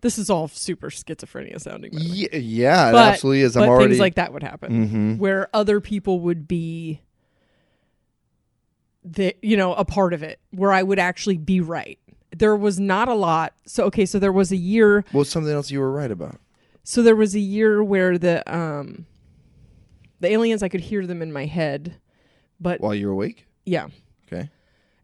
[0.00, 1.90] This is all super schizophrenia sounding.
[1.92, 2.14] by the way.
[2.32, 3.56] yeah, yeah, it But- absolutely is.
[3.56, 5.18] I'm but already things like that would happen Mhm.
[5.18, 7.00] where other people would be
[9.04, 11.98] the you know a part of it where i would actually be right
[12.36, 15.70] there was not a lot so okay so there was a year What's something else
[15.70, 16.36] you were right about?
[16.82, 19.06] so there was a year where the um
[20.20, 21.94] the aliens i could hear them in my head
[22.60, 23.46] but While you're awake?
[23.64, 23.88] yeah
[24.30, 24.50] Okay.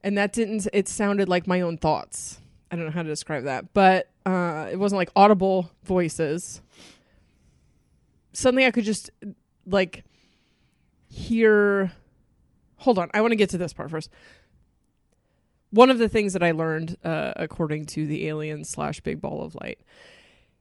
[0.02, 2.40] and that didn't it sounded like my own thoughts
[2.74, 6.60] i don't know how to describe that but uh it wasn't like audible voices.
[8.32, 9.10] Suddenly i could just
[9.64, 10.02] like
[11.08, 11.92] hear
[12.78, 14.10] hold on i want to get to this part first.
[15.70, 19.42] One of the things that i learned uh, according to the alien slash big ball
[19.42, 19.78] of light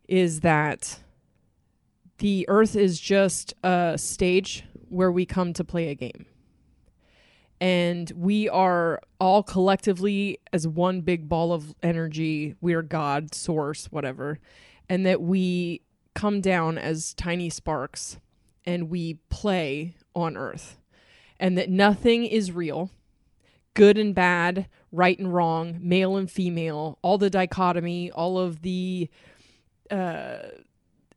[0.07, 0.99] is that
[2.19, 6.27] the earth is just a stage where we come to play a game
[7.63, 13.85] and we are all collectively as one big ball of energy we are god source
[13.85, 14.37] whatever.
[14.89, 15.81] And that we
[16.13, 18.19] come down as tiny sparks
[18.65, 20.77] and we play on earth.
[21.39, 22.91] And that nothing is real
[23.75, 29.09] good and bad right and wrong male and female all the dichotomy all of the
[29.89, 30.37] uh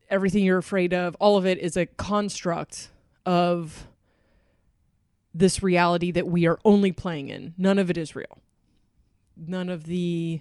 [0.09, 2.89] everything you're afraid of all of it is a construct
[3.27, 3.89] of
[5.39, 7.55] this reality that we are only playing in.
[7.59, 8.39] None of it is real.
[9.37, 10.41] None of the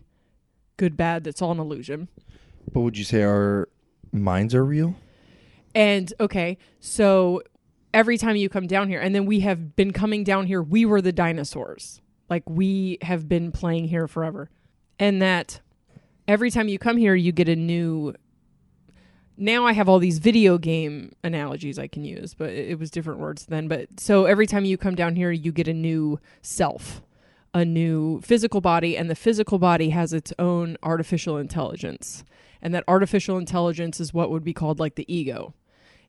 [0.78, 2.08] good bad that's all an illusion.
[2.72, 3.70] But would you say our
[4.12, 4.96] minds are real?
[5.74, 7.42] And okay, so
[7.94, 10.86] every time you come down here and then we have been coming down here, we
[10.86, 12.02] were the dinosaurs.
[12.30, 14.50] Like we have been playing here forever.
[14.98, 15.60] And that
[16.28, 18.14] every time you come here you get a new
[19.38, 23.20] now I have all these video game analogies I can use, but it was different
[23.20, 23.68] words then.
[23.68, 27.02] But so every time you come down here, you get a new self,
[27.54, 32.24] a new physical body, and the physical body has its own artificial intelligence.
[32.62, 35.54] And that artificial intelligence is what would be called like the ego.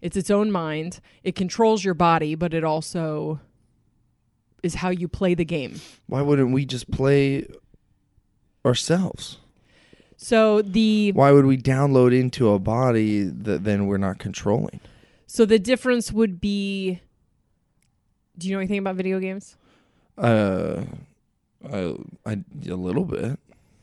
[0.00, 1.00] It's its own mind.
[1.24, 3.40] It controls your body, but it also
[4.62, 5.80] is how you play the game.
[6.06, 7.46] Why wouldn't we just play
[8.64, 9.38] ourselves?
[10.16, 14.81] So the Why would we download into a body that then we're not controlling?
[15.26, 17.00] So the difference would be.
[18.38, 19.57] Do you know anything about video games?
[20.18, 20.83] Uh,
[21.70, 22.33] I, I
[22.68, 23.38] a little bit.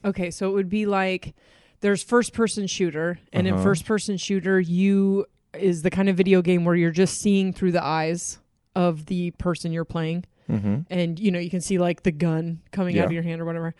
[0.05, 1.33] Okay, so it would be like
[1.81, 3.63] there's first person shooter, and in Uh-huh.
[3.63, 7.71] first person shooter, you is the kind of video game where you're just seeing through
[7.71, 8.39] the eyes
[8.75, 10.81] of the person you're playing, Mm-hmm.
[10.89, 13.45] and you know you can see like the gun coming out of your hand or
[13.45, 13.75] whatever,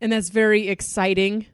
[0.00, 1.46] and that's very exciting,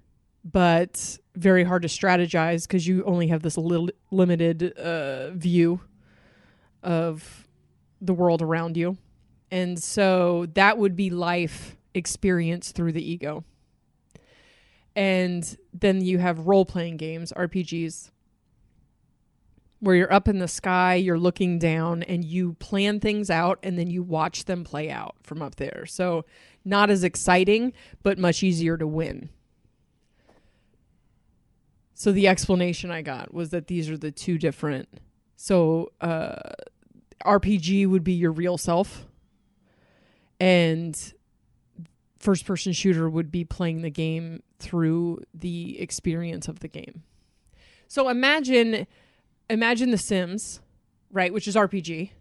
[0.44, 5.80] but very hard to strategize because you only have this little limited uh, view
[6.82, 7.46] of
[8.00, 8.96] the world around you,
[9.50, 13.44] and so that would be life experience through the ego.
[14.96, 18.10] And then you have role playing games, RPGs,
[19.80, 23.78] where you're up in the sky, you're looking down, and you plan things out and
[23.78, 25.86] then you watch them play out from up there.
[25.86, 26.24] So,
[26.64, 27.72] not as exciting,
[28.02, 29.30] but much easier to win.
[32.00, 34.88] So, the explanation I got was that these are the two different.
[35.36, 36.54] So, uh,
[37.26, 39.04] RPG would be your real self,
[40.40, 40.96] and
[42.18, 47.02] first person shooter would be playing the game through the experience of the game.
[47.86, 48.86] So imagine
[49.50, 50.62] imagine the Sims,
[51.12, 52.12] right, which is RPG.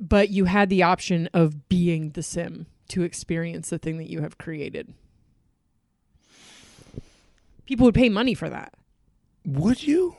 [0.00, 4.22] But you had the option of being the sim to experience the thing that you
[4.22, 4.94] have created.
[7.68, 8.72] People would pay money for that.
[9.44, 10.16] Would you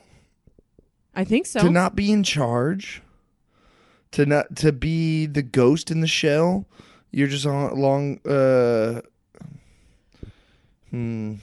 [1.16, 1.62] I think so.
[1.62, 3.02] to not be in charge?
[4.12, 6.68] To not to be the ghost in the shell?
[7.10, 8.20] You're just on long.
[8.24, 9.02] Uh,
[10.92, 11.36] hmm.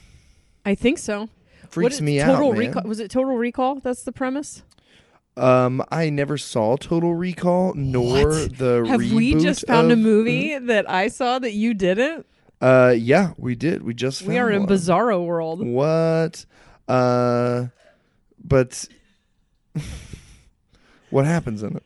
[0.65, 1.29] I think so.
[1.71, 2.59] Freaks What- me Total out, man.
[2.69, 3.81] Recall was it Total Recall?
[3.81, 4.63] That's the premise?
[5.37, 8.59] Um, I never saw Total Recall nor What?
[8.59, 12.27] the Have we just found a of- movie that I saw that you didn't?
[12.61, 13.83] Uh, yeah, we did.
[13.83, 14.69] We just We are in one.
[14.69, 15.65] bizarro world.
[15.65, 16.47] What?
[16.89, 17.67] Uh,
[18.43, 18.89] but
[21.11, 21.83] what happens in it?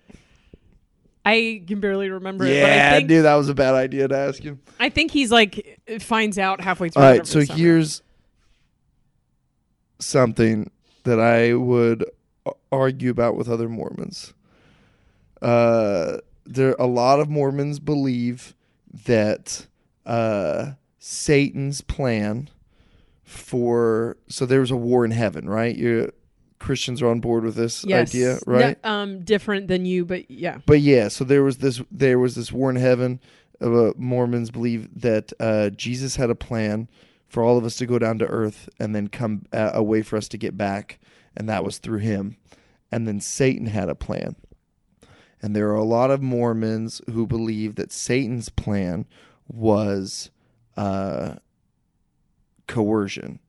[1.25, 4.09] I can barely remember it, but I Yeah, think dude, that was a bad idea
[4.09, 4.59] to ask you.
[4.79, 7.03] I think he's like finds out halfway through.
[7.03, 8.03] All right, so here's
[9.99, 10.71] something
[11.05, 12.05] that I would
[12.47, 14.33] a- argue about with other Mormons.
[15.43, 18.55] Uh, there a lot of Mormons believe
[19.07, 19.67] that
[20.07, 22.51] uh, Satan's plan
[23.25, 25.75] for so there was a war in heaven, right?
[25.77, 26.13] You
[26.59, 28.11] Christians are on board with this yes.
[28.11, 28.79] idea, No, right?
[28.85, 30.59] um, different than you, but yeah.
[30.67, 33.21] But yeah, so there was this there was this war in heaven.
[33.61, 36.89] Uh, Mormons believe that uh, Jesus had a plan
[37.29, 40.03] for all of us to go down to earth and then come uh, a way
[40.03, 40.99] for us to get back,
[41.37, 42.37] and that was through him.
[42.93, 44.37] And then Satan had a plan.
[45.43, 49.07] And there are a lot of Mormons who believe that Satan's plan
[49.53, 50.31] was
[50.77, 51.35] uh,
[52.67, 53.41] coercion,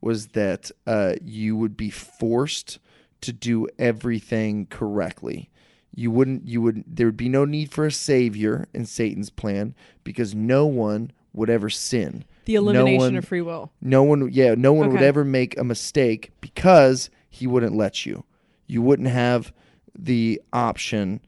[0.00, 2.78] was that uh, you would be forced
[3.20, 5.50] to do everything correctly.
[5.94, 6.46] You wouldn't.
[6.46, 6.84] You would.
[6.86, 11.50] There would be no need for a savior in Satan's plan because no one would
[11.50, 12.24] ever sin.
[12.44, 13.72] The elimination one- of free will.
[13.80, 18.24] No one, yeah, no one would ever make a mistake because he wouldn't let you.
[18.66, 19.52] You wouldn't have
[19.96, 21.20] the option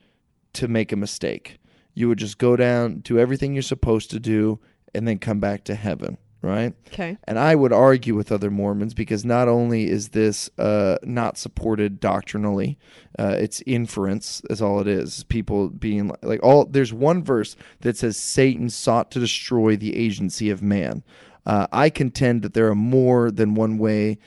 [0.55, 1.59] to make a mistake.
[1.95, 4.59] You would just go down, do everything you're supposed to do,
[4.95, 6.75] and then come back to heaven, right?
[6.89, 7.17] Okay.
[7.25, 12.01] And I would argue with other Mormons because not only is this uh, not supported
[12.01, 12.79] doctrinally,
[13.19, 14.43] uh, it's inference.
[14.49, 15.25] Is all it is.
[15.25, 16.65] People being like, like all.
[16.65, 21.03] There's one verse that says Satan sought to destroy the agency of man.
[21.45, 24.19] Uh, I contend that there are more than one way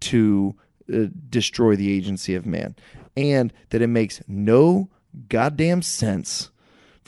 [0.00, 0.54] to
[0.92, 2.76] uh, destroy the agency of man,
[3.16, 4.88] and that it makes no
[5.28, 6.50] goddamn sense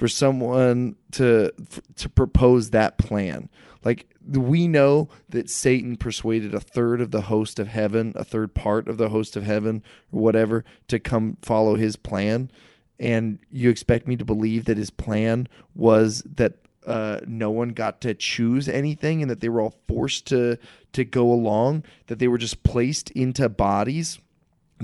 [0.02, 1.52] for someone to
[1.94, 3.48] to propose that plan.
[3.84, 8.52] Like we know that Satan persuaded a third of the host of heaven, a third
[8.52, 12.50] part of the host of heaven, or whatever, to come follow his plan.
[12.98, 18.00] And you expect me to believe that his plan was that uh, no one got
[18.00, 20.58] to choose anything, and that they were all forced to
[20.94, 24.18] to go along, that they were just placed into bodies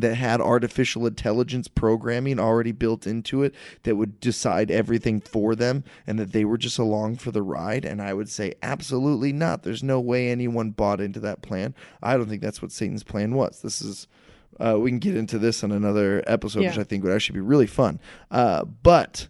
[0.03, 5.85] that had artificial intelligence programming already built into it that would decide everything for them
[6.07, 9.63] and that they were just along for the ride and i would say absolutely not
[9.63, 13.35] there's no way anyone bought into that plan i don't think that's what satan's plan
[13.35, 14.07] was this is
[14.61, 17.41] uh, we can get into this in another episode which i think would actually be
[17.41, 19.29] really fun uh, but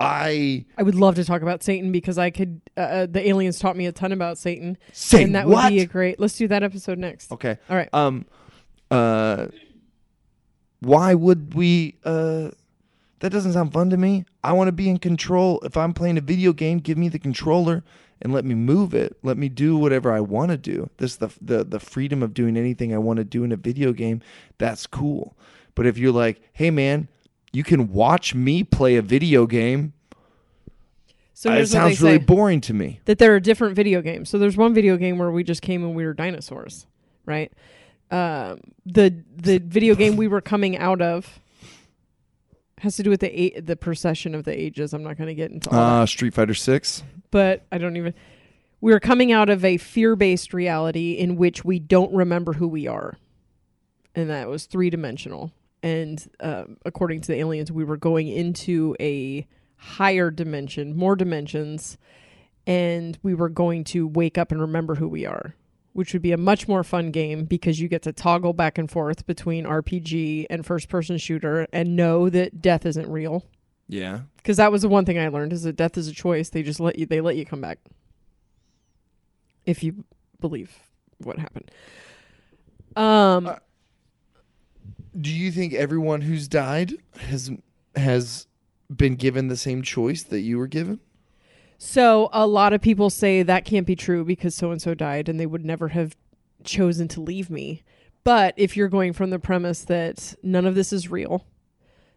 [0.00, 2.60] i I would love to talk about Satan because I could.
[2.76, 4.76] Uh, Uh, the aliens taught me a ton about Satan,
[5.12, 6.18] and that what would be a great.
[6.18, 7.30] Let's do that episode next.
[7.32, 7.88] okay All right.
[7.92, 8.26] um
[8.90, 9.46] uh
[10.84, 12.50] why would we uh
[13.20, 14.26] that doesn't sound fun to me.
[14.42, 15.60] I want to be in control.
[15.64, 17.82] If i'm playing a video game give me the controller
[18.22, 19.16] and let me move it.
[19.22, 20.90] Let me do whatever i want to do.
[20.98, 23.92] This the, the the freedom of doing anything i want to do in a video
[23.92, 24.20] game.
[24.58, 25.36] That's cool.
[25.74, 27.08] But if you're like, hey man,
[27.52, 29.92] you can watch me play a video game,
[31.32, 33.00] So uh, it here's what they sounds really boring to me.
[33.06, 34.28] that there are different video games.
[34.28, 36.86] So there's one video game where we just came and we were dinosaurs,
[37.26, 37.52] right?
[38.10, 41.40] Um, the the video game we were coming out of
[42.78, 44.92] has to do with the a- the precession of the ages.
[44.92, 47.02] I'm not going to get into all that, Uh, Street Fighter Six.
[47.30, 48.14] but I don't even.
[48.80, 52.86] We were coming out of a fear-based reality in which we don't remember who we
[52.86, 53.16] are,
[54.14, 55.50] and that was three-dimensional.
[55.82, 59.46] And um, according to the aliens, we were going into a
[59.76, 61.96] higher dimension, more dimensions,
[62.66, 65.54] and we were going to wake up and remember who we are,
[65.94, 68.90] which would be a much more fun game because you get to toggle back and
[68.90, 73.44] forth between RPG and first person shooter and know that death isn't real.
[73.88, 74.20] Yeah.
[74.36, 76.50] Because that was the one thing I learned is that death is a choice.
[76.50, 77.78] They just let you they let you come back.
[79.64, 80.04] If you
[80.40, 80.76] believe
[81.18, 81.70] what happened.
[82.96, 83.56] Um Uh,
[85.18, 87.50] Do you think everyone who's died has
[87.94, 88.46] has
[88.94, 90.98] been given the same choice that you were given?
[91.86, 95.28] So a lot of people say that can't be true because so and so died
[95.28, 96.16] and they would never have
[96.64, 97.82] chosen to leave me.
[98.24, 101.44] But if you're going from the premise that none of this is real,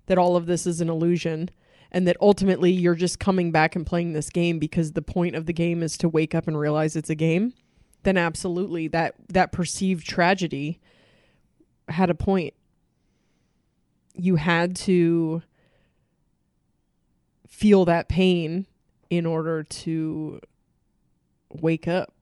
[0.05, 1.49] that all of this is an illusion,
[1.91, 5.47] and that ultimately you're just coming back and playing this game because the point of
[5.47, 7.53] the game is to wake up and realize it's a game,
[8.03, 10.79] then absolutely that that perceived tragedy
[11.89, 12.53] had a point.
[14.13, 15.41] You had to
[17.45, 18.65] feel that pain
[19.09, 20.39] in order to
[21.53, 22.13] wake up.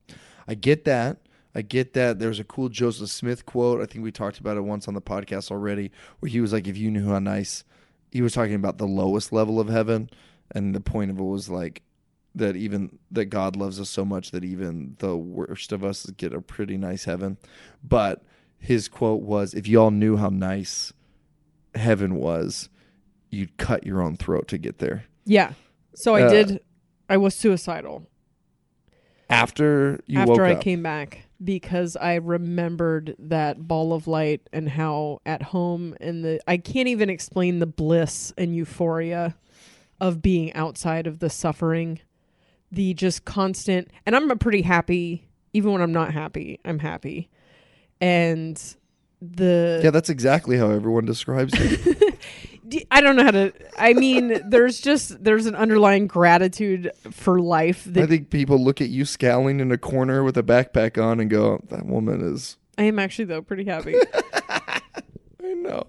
[0.47, 1.17] I get that.
[1.53, 2.19] I get that.
[2.19, 3.81] There's a cool Joseph Smith quote.
[3.81, 6.67] I think we talked about it once on the podcast already, where he was like,
[6.67, 7.63] "If you knew how nice,"
[8.11, 10.09] he was talking about the lowest level of heaven,
[10.51, 11.81] and the point of it was like
[12.35, 16.33] that even that God loves us so much that even the worst of us get
[16.33, 17.37] a pretty nice heaven.
[17.81, 18.23] But
[18.59, 20.91] his quote was, "If y'all knew how nice
[21.73, 22.67] heaven was,
[23.29, 25.53] you'd cut your own throat to get there." Yeah.
[25.93, 26.59] So I Uh, did
[27.09, 28.07] I was suicidal
[29.29, 34.41] After you woke after I up, came back because I remembered that ball of light
[34.53, 39.35] and how at home and the I can't even explain the bliss and euphoria
[39.99, 41.99] of being outside of the suffering.
[42.71, 47.29] The just constant and I'm a pretty happy even when I'm not happy, I'm happy.
[48.01, 48.61] And
[49.21, 52.19] the yeah, that's exactly how everyone describes it.
[52.91, 53.53] I don't know how to.
[53.77, 58.89] I mean, there's just there's an underlying gratitude for life I think people look at
[58.89, 62.83] you scowling in a corner with a backpack on and go, "That woman is." I
[62.83, 63.95] am actually though pretty happy.
[64.49, 65.87] I know.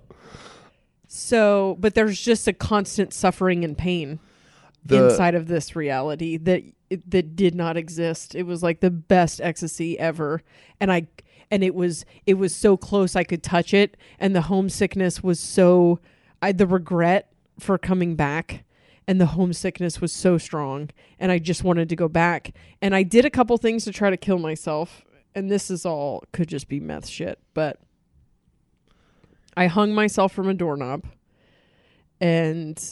[1.08, 4.20] so, but there's just a constant suffering and pain
[4.84, 6.62] The inside of this reality that
[7.08, 8.34] that did not exist.
[8.34, 10.42] It was like the best ecstasy ever,
[10.80, 11.08] and I
[11.50, 15.40] and it was it was so close I could touch it, and the homesickness was
[15.40, 16.00] so
[16.40, 18.64] I the regret for coming back.
[19.08, 22.52] And the homesickness was so strong, and I just wanted to go back.
[22.82, 26.24] And I did a couple things to try to kill myself, and this is all
[26.32, 27.78] could just be meth shit, but
[29.56, 31.04] I hung myself from a doorknob,
[32.20, 32.82] and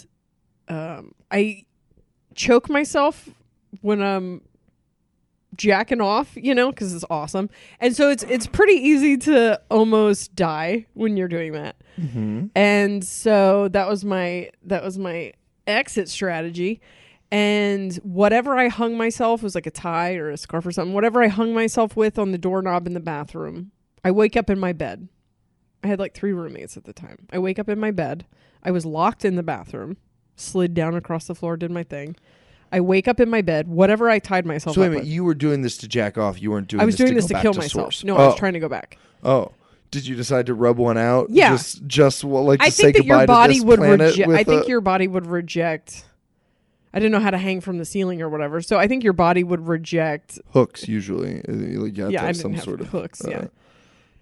[0.69, 1.65] um, I
[2.37, 3.31] choke myself
[3.81, 4.43] when I'm
[5.57, 7.51] jacking off, you know, because it's awesome.
[7.81, 11.77] And so it's it's pretty easy to almost die when you're doing that.
[11.99, 12.51] Mhm.
[12.55, 15.33] And so that was my that was my
[15.67, 16.81] exit strategy.
[17.31, 20.95] And whatever I hung myself was like a tie or a scarf or something.
[20.95, 23.73] Whatever I hung myself with on the doorknob in the bathroom,
[24.05, 25.09] I wake up in my bed.
[25.83, 27.27] I had like three roommates at the time.
[27.31, 28.27] I wake up in my bed.
[28.63, 29.97] I was locked in the bathroom,
[30.37, 32.17] slid down across the floor, did my thing.
[32.75, 33.69] I wake up in my bed.
[33.69, 35.13] Whatever I tied myself So wait a up minute, with.
[35.13, 36.41] you were doing this to jack off.
[36.43, 36.81] You weren't doing.
[36.81, 37.71] I was this doing to this go to back kill myself.
[37.71, 38.05] source.
[38.05, 38.23] No, oh.
[38.23, 38.99] I was trying to go back.
[39.23, 39.53] Oh,
[39.91, 41.31] did you decide to rub one out?
[41.31, 41.51] Yeah.
[41.51, 43.79] Just, just well, like I to say think that goodbye your body to this would
[43.79, 44.29] planet reject.
[44.29, 46.05] with I think a- your body would reject.
[46.93, 49.13] I didn't know how to hang from the ceiling or whatever, so I think your
[49.15, 50.39] body would reject.
[50.53, 51.43] hooks usually.
[51.49, 53.45] Uh, You have to Yeah, I have didn't some have sort of hooks, uh, yeah.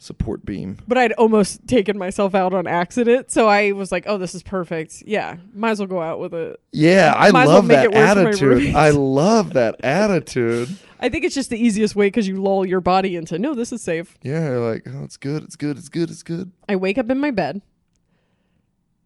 [0.02, 0.78] Support beam.
[0.86, 4.42] But I'd almost taken myself out on accident, so I was like, "Oh, this is
[4.42, 5.02] perfect.
[5.06, 8.74] Yeah, might as well go out with it." Yeah, I Might love that attitude.
[8.74, 10.76] I love that attitude.
[11.00, 13.72] I think it's just the easiest way because you lull your body into, "No, this
[13.72, 16.52] is safe." Yeah, like, oh, it's good, it's good, it's good, it's good.
[16.68, 17.62] I wake up in my bed.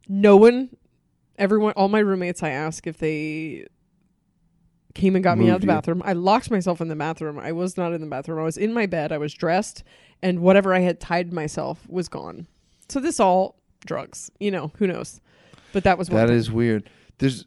[0.09, 0.71] No one,
[1.39, 3.67] everyone, all my roommates, I ask if they
[4.95, 5.77] came and got me out of Moved the you.
[5.77, 6.03] bathroom.
[6.07, 7.39] I locked myself in the bathroom.
[7.39, 8.39] I was not in the bathroom.
[8.39, 9.13] I was in my bed.
[9.13, 9.83] I was dressed,
[10.23, 12.47] and whatever I had tied myself was gone.
[12.89, 15.21] So this all drugs, you know, who knows?
[15.73, 16.37] But that was one That thing.
[16.37, 16.89] is weird.
[17.19, 17.45] There's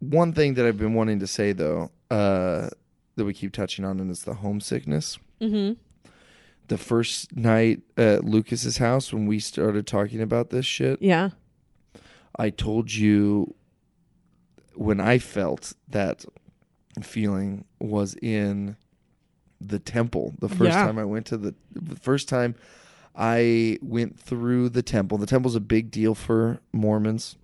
[0.00, 2.68] one thing that I've been wanting to say though, uh,
[3.16, 5.18] that we keep touching on, and it's the homesickness.
[5.40, 5.72] Mm-hmm.
[6.68, 11.30] the first night at Lucas's house when we started talking about this shit, Yeah.
[12.38, 13.54] I told you
[14.74, 16.24] when I felt that
[17.02, 18.76] feeling was in
[19.60, 20.34] the temple.
[20.40, 20.84] The first Yeah.
[20.86, 22.54] time I went to the, the first time
[23.14, 25.18] I went through the temple.
[25.18, 27.36] The temple's a big deal for Mormons,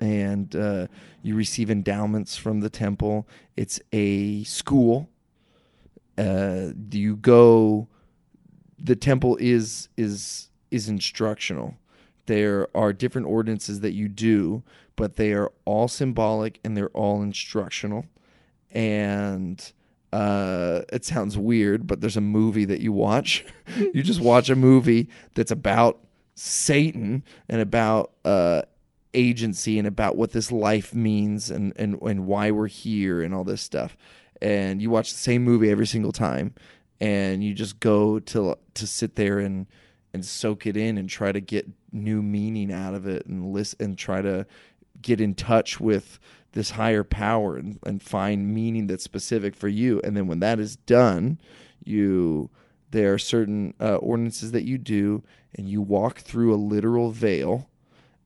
[0.00, 0.86] and uh,
[1.22, 3.28] you receive endowments from the temple.
[3.56, 5.08] It's a school.
[6.18, 7.88] Uh, you go.
[8.78, 11.76] The temple is is is instructional.
[12.26, 14.62] There are different ordinances that you do,
[14.96, 18.06] but they are all symbolic and they're all instructional.
[18.72, 19.72] And
[20.16, 23.44] uh, it sounds weird, but there's a movie that you watch.
[23.76, 25.98] you just watch a movie that's about
[26.34, 28.62] Satan and about uh,
[29.12, 33.44] agency and about what this life means and, and, and why we're here and all
[33.44, 33.94] this stuff.
[34.40, 36.54] And you watch the same movie every single time,
[36.98, 39.66] and you just go to to sit there and
[40.14, 43.76] and soak it in and try to get new meaning out of it and listen
[43.80, 44.46] and try to
[45.02, 46.18] get in touch with
[46.56, 50.00] this higher power and, and find meaning that's specific for you.
[50.02, 51.38] And then when that is done
[51.84, 52.48] you
[52.92, 55.22] there are certain uh, ordinances that you do
[55.54, 57.68] and you walk through a literal veil.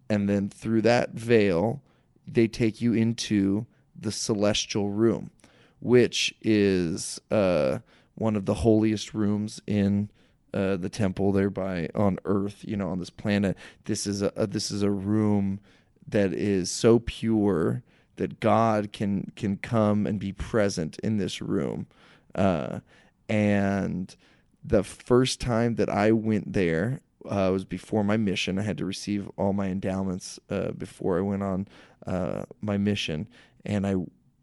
[0.09, 1.83] And then through that veil
[2.25, 3.67] they take you into
[3.99, 5.33] the celestial room
[5.81, 7.79] which is uh,
[8.15, 10.09] one of the holiest rooms in
[10.55, 13.57] uh, the temple there by on earth you know on this planet.
[13.87, 15.59] This is a, a this is a room
[16.07, 17.83] that is so pure
[18.21, 21.87] that god can can come and be present in this room.
[22.35, 22.81] Uh,
[23.29, 24.15] and
[24.63, 28.59] the first time that i went there uh, was before my mission.
[28.59, 31.69] I had to receive all my endowments uh, before i went on
[32.07, 33.29] uh, my mission.
[33.65, 33.97] And i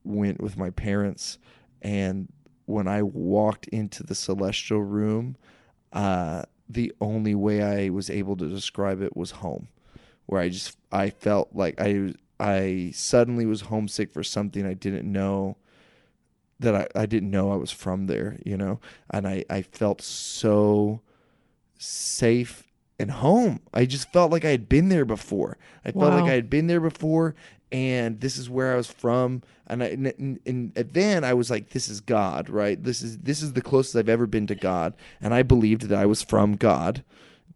[0.03, 1.37] went with my parents.
[1.81, 2.27] And
[2.65, 5.37] when i walked into the celestial room
[5.93, 9.69] uh, the only way I was able to describe it was home,
[10.25, 15.11] where I just I felt like I I suddenly was homesick for something I didn't
[15.11, 15.57] know
[16.59, 18.79] that I, I didn't know I was from there, you know,
[19.09, 21.01] and I I felt so
[21.77, 22.63] safe
[22.99, 23.59] and home.
[23.73, 25.57] I just felt like I had been there before.
[25.85, 27.35] I felt like I had been there before,
[27.71, 29.43] and this is where I was from.
[29.67, 32.81] And I and, and, and then I was like, this is God, right?
[32.81, 35.99] This is this is the closest I've ever been to God, and I believed that
[35.99, 37.03] I was from God.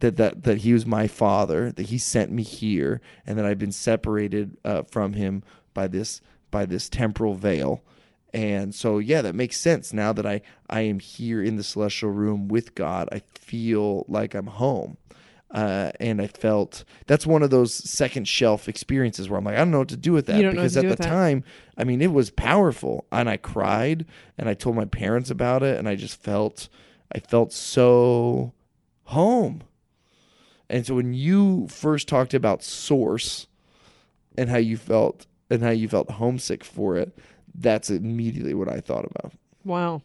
[0.02, 3.60] That, that that he was my father, that he sent me here, and that I've
[3.60, 5.44] been separated uh, from him
[5.74, 6.22] by this
[6.52, 7.82] by this temporal veil.
[8.34, 9.94] And so, yeah, that makes sense.
[9.94, 14.34] Now that I, I am here in the celestial room with God, I feel like
[14.34, 14.98] I'm home.
[15.52, 19.58] Uh, and I felt that's one of those second shelf experiences where I'm like, I
[19.58, 21.04] don't know what to do with that You don't know what because at the that.
[21.04, 21.44] time,
[21.78, 24.06] I mean, it was powerful, and I cried,
[24.38, 26.70] and I told my parents about it, and I just felt,
[27.14, 28.54] I felt so
[29.04, 29.64] home.
[30.72, 33.48] And so when you first talked about source
[34.38, 37.16] and how you felt and how you felt homesick for it,
[37.54, 39.34] that's immediately what I thought about.
[39.66, 40.02] Wow.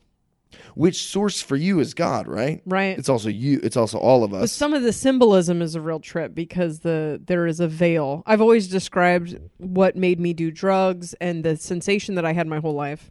[0.74, 2.62] Which source for you is God, right?
[2.66, 2.98] Right.
[2.98, 3.60] It's also you.
[3.62, 4.40] It's also all of us.
[4.40, 8.24] But some of the symbolism is a real trip because the there is a veil.
[8.26, 12.58] I've always described what made me do drugs and the sensation that I had my
[12.58, 13.10] whole life.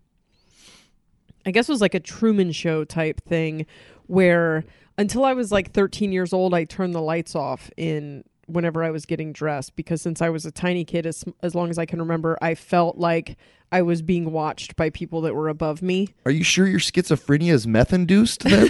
[1.46, 3.66] I guess it was like a Truman Show type thing
[4.08, 4.66] where
[4.98, 8.92] until I was like 13 years old, I turned the lights off in whenever I
[8.92, 11.86] was getting dressed because since I was a tiny kid, as, as long as I
[11.86, 13.38] can remember, I felt like
[13.72, 16.10] I was being watched by people that were above me.
[16.26, 18.44] Are you sure your schizophrenia is meth induced?
[18.44, 18.70] Then?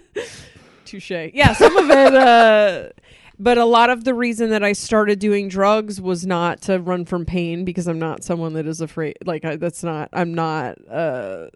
[0.84, 1.10] Touche.
[1.10, 2.14] Yeah, some of it.
[2.14, 2.88] Uh,
[3.38, 7.04] but a lot of the reason that I started doing drugs was not to run
[7.04, 9.16] from pain because I'm not someone that is afraid.
[9.24, 10.08] Like I, that's not.
[10.12, 10.78] I'm not.
[10.88, 11.48] Uh,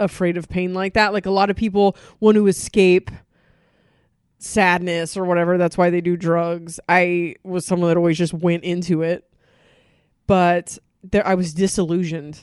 [0.00, 3.10] afraid of pain like that like a lot of people want to escape
[4.38, 8.64] sadness or whatever that's why they do drugs i was someone that always just went
[8.64, 9.30] into it
[10.26, 12.40] but there i was disillusioned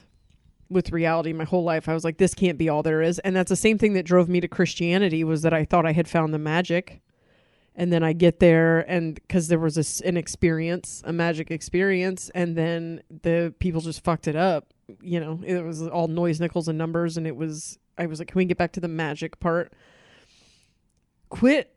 [0.69, 1.87] with reality my whole life.
[1.87, 3.19] I was like, this can't be all there is.
[3.19, 5.93] And that's the same thing that drove me to Christianity was that I thought I
[5.93, 7.01] had found the magic.
[7.75, 12.31] And then I get there and because there was a an experience, a magic experience,
[12.33, 14.73] and then the people just fucked it up.
[15.01, 17.17] You know, it was all noise, nickels, and numbers.
[17.17, 19.73] And it was, I was like, can we get back to the magic part?
[21.29, 21.75] Quit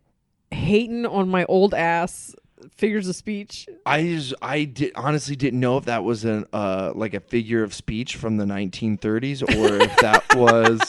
[0.50, 2.34] hating on my old ass
[2.76, 3.68] figures of speech.
[3.86, 7.62] I just, I did honestly didn't know if that was an uh like a figure
[7.62, 10.80] of speech from the 1930s or if that was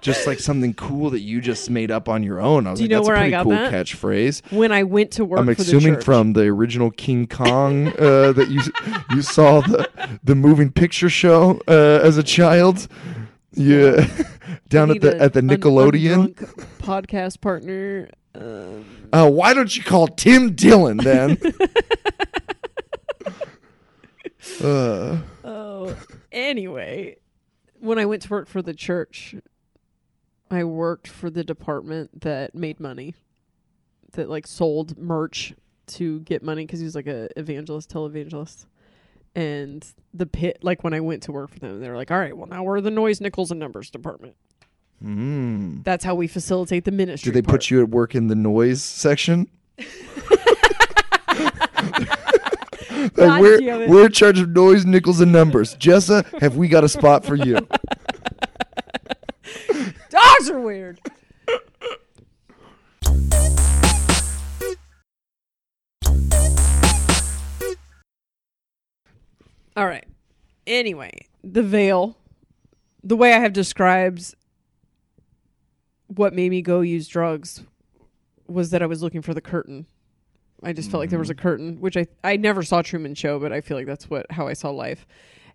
[0.00, 2.66] just like something cool that you just made up on your own.
[2.66, 3.72] I was Do you like, know that's where a I pretty got cool that?
[3.72, 4.52] catchphrase.
[4.52, 6.04] When I went to work I'm for the assuming church.
[6.04, 8.60] from the original King Kong uh, that you
[9.14, 9.88] you saw the
[10.22, 12.86] the moving picture show uh, as a child.
[13.52, 14.06] Yeah,
[14.68, 16.34] down I at the at the an Nickelodeon.
[16.34, 18.10] undrunk podcast partner.
[18.34, 21.38] Um, Uh, why don't you call Tim Dillon then?
[24.60, 25.96] uh, oh,
[26.32, 27.18] anyway,
[27.78, 29.36] when I went to work for the church,
[30.50, 33.14] I worked for the department that made money,
[34.14, 35.54] that like sold merch
[35.86, 38.66] to get money because he was like a evangelist, televangelist.
[39.36, 42.18] And the pit, like when I went to work for them, they were like, "All
[42.18, 44.34] right, well now we're the noise, nickels, and numbers department.
[45.02, 45.82] Mm.
[45.84, 48.82] That's how we facilitate the ministry." Did they put you at work in the noise
[48.82, 49.48] section?
[53.16, 55.76] Like, we're, we're in charge of noise, nickels, and numbers.
[55.78, 57.54] Jessa, have we got a spot for you?
[60.10, 61.00] Dogs are weird.
[69.76, 70.06] All right.
[70.66, 72.16] Anyway, the veil,
[73.02, 74.34] the way I have described
[76.08, 77.62] what made me go use drugs
[78.46, 79.86] was that I was looking for the curtain.
[80.62, 81.42] I just felt like there was a mm-hmm.
[81.42, 84.46] curtain, which I I never saw Truman Show, but I feel like that's what how
[84.48, 85.06] I saw life.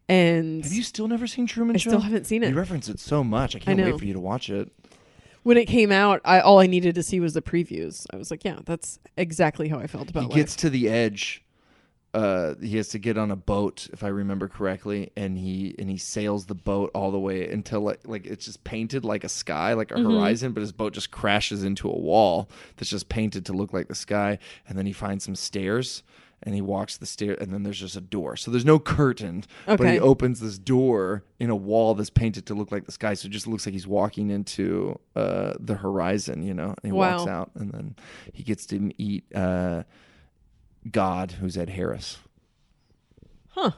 [0.07, 1.91] And Have you still never seen Truman I Show?
[1.91, 2.49] still haven't seen it.
[2.49, 3.55] You reference it so much.
[3.55, 3.85] I can't know.
[3.85, 4.71] wait for you to watch it.
[5.43, 8.05] when it came out, I all I needed to see was the previews.
[8.11, 10.35] I was like, yeah, that's exactly how I felt about he life.
[10.35, 11.43] gets to the edge.
[12.11, 15.89] Uh, he has to get on a boat, if I remember correctly, and he and
[15.89, 19.29] he sails the boat all the way until like like it's just painted like a
[19.29, 20.17] sky, like a Mm-hmm.
[20.17, 23.89] horizon, but his boat just crashes into a wall that's just painted to look like
[23.89, 26.03] the sky, and then he finds some stairs.
[26.41, 28.37] And he walks the stair, and then there's just a door.
[28.37, 29.75] So there's no curtain, okay.
[29.75, 33.13] but he opens this door in a wall that's painted to look like the sky.
[33.13, 36.67] So it just looks like he's walking into uh, the horizon, you know.
[36.67, 37.95] And he walks out, and then
[38.31, 39.83] he gets to eat uh,
[40.89, 42.17] God, who's Ed Harris.
[43.49, 43.71] Huh.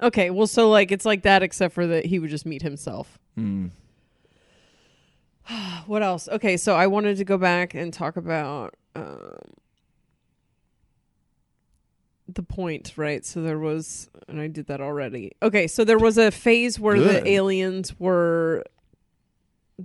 [0.00, 3.18] Okay, well, so like it's like that, except for that he would just meet himself.
[3.38, 3.70] Mm.
[5.86, 6.28] What else?
[6.28, 9.36] Okay, so I wanted to go back and talk about um,
[12.28, 13.24] the point, right?
[13.24, 15.32] So there was, and I did that already.
[15.42, 17.24] Okay, so there was a phase where Good.
[17.24, 18.64] the aliens were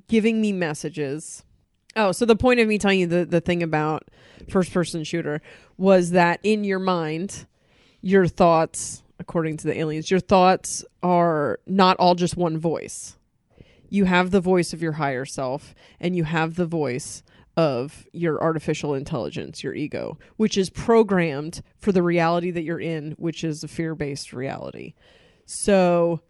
[0.07, 1.43] giving me messages.
[1.97, 4.07] Oh, so the point of me telling you the, the thing about
[4.49, 5.41] first person shooter
[5.77, 7.47] was that in your mind,
[8.01, 13.17] your thoughts, according to the aliens, your thoughts are not all just one voice.
[13.89, 17.23] You have the voice of your higher self, and you have the voice
[17.55, 23.13] of your artificial intelligence, your ego, which is programmed for the reality that you're in,
[23.17, 24.93] which is a fear based reality.
[25.47, 26.21] So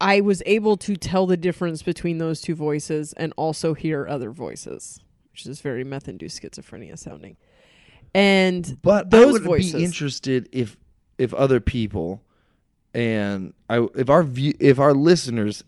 [0.00, 4.30] I was able to tell the difference between those two voices and also hear other
[4.30, 5.00] voices,
[5.32, 7.36] which is very meth induced schizophrenia sounding.
[8.14, 9.72] And But those I would voices.
[9.74, 10.76] be interested if
[11.18, 12.22] if other people
[12.94, 15.64] and I if our view, if our listeners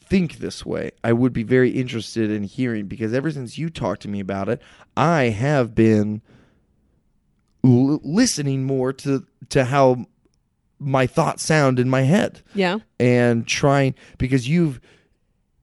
[0.00, 4.02] think this way, I would be very interested in hearing because ever since you talked
[4.02, 4.60] to me about it,
[4.96, 6.20] I have been
[7.64, 10.06] l- listening more to to how
[10.78, 12.78] my thoughts sound in my head yeah.
[12.98, 14.80] and trying because you've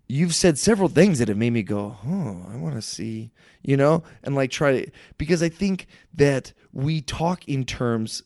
[0.08, 3.32] you've said several things that have made me go, "Oh, I want to see,"
[3.62, 8.24] you know, and like try to because I think that we talk in terms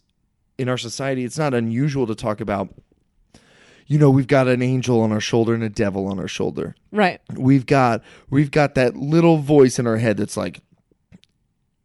[0.58, 1.24] in our society.
[1.24, 2.70] It's not unusual to talk about
[3.88, 6.76] you know, we've got an angel on our shoulder and a devil on our shoulder.
[6.92, 7.22] Right.
[7.36, 10.62] We've got we've got that little voice in our head that's like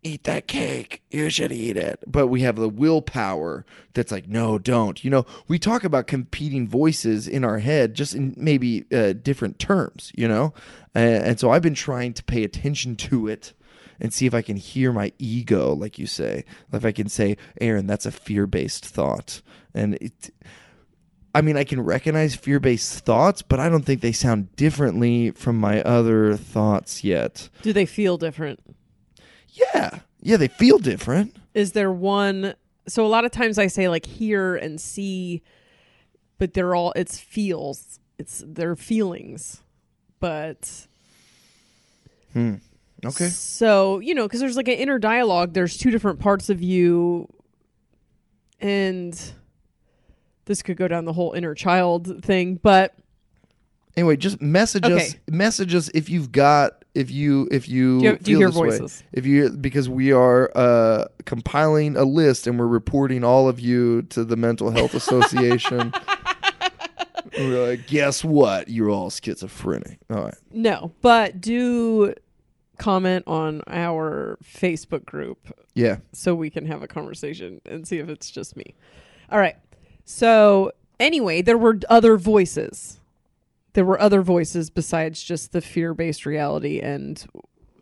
[0.02, 1.02] eat that cake.
[1.10, 2.02] You should eat it.
[2.06, 5.02] But we have the willpower that's like, no, don't.
[5.04, 9.58] You know, we talk about competing voices in our head, just in maybe uh, different
[9.58, 10.54] terms, you know?
[10.94, 13.52] And, and so I've been trying to pay attention to it
[14.00, 16.44] and see if I can hear my ego, like you say.
[16.72, 19.42] If I can say, Aaron, that's a fear based thought.
[19.74, 20.30] And it.
[21.32, 25.30] I mean, I can recognize fear based thoughts, but I don't think they sound differently
[25.30, 27.48] from my other thoughts yet.
[27.62, 28.58] Do they feel different?
[29.52, 29.98] Yeah.
[30.22, 31.36] Yeah, they feel different.
[31.54, 32.54] is there one
[32.86, 35.42] so a lot of times i say like hear and see
[36.38, 39.62] but they're all it's feels it's their feelings
[40.20, 40.86] but
[42.32, 42.54] Hmm.
[43.04, 43.28] Okay.
[43.28, 47.28] so you know because there's like an inner dialogue there's two different parts of you
[48.60, 49.32] and
[50.44, 52.94] this could go down the whole inner child thing but
[53.96, 55.16] Anyway, just message us.
[55.28, 58.68] Message us if you've got if you if you Do you- feel hear this way.
[58.70, 59.04] voices?
[59.12, 64.02] If you because we are uh, compiling a list and we're reporting all of you
[64.02, 65.92] to the Mental Health Association.
[67.38, 68.68] we're like, guess what?
[68.68, 69.98] You're all schizophrenic.
[70.10, 70.34] All right.
[70.50, 72.14] no but do
[72.78, 75.38] comment on our facebook group
[75.74, 75.98] Yeah.
[76.12, 78.74] so we can have a conversation and see if it's just me.
[79.30, 79.56] All right.
[80.06, 82.98] So anyway, there were other voices.
[83.72, 87.24] There were other voices besides just the fear based reality and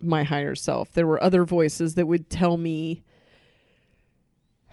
[0.00, 0.92] my higher self.
[0.92, 3.02] There were other voices that would tell me.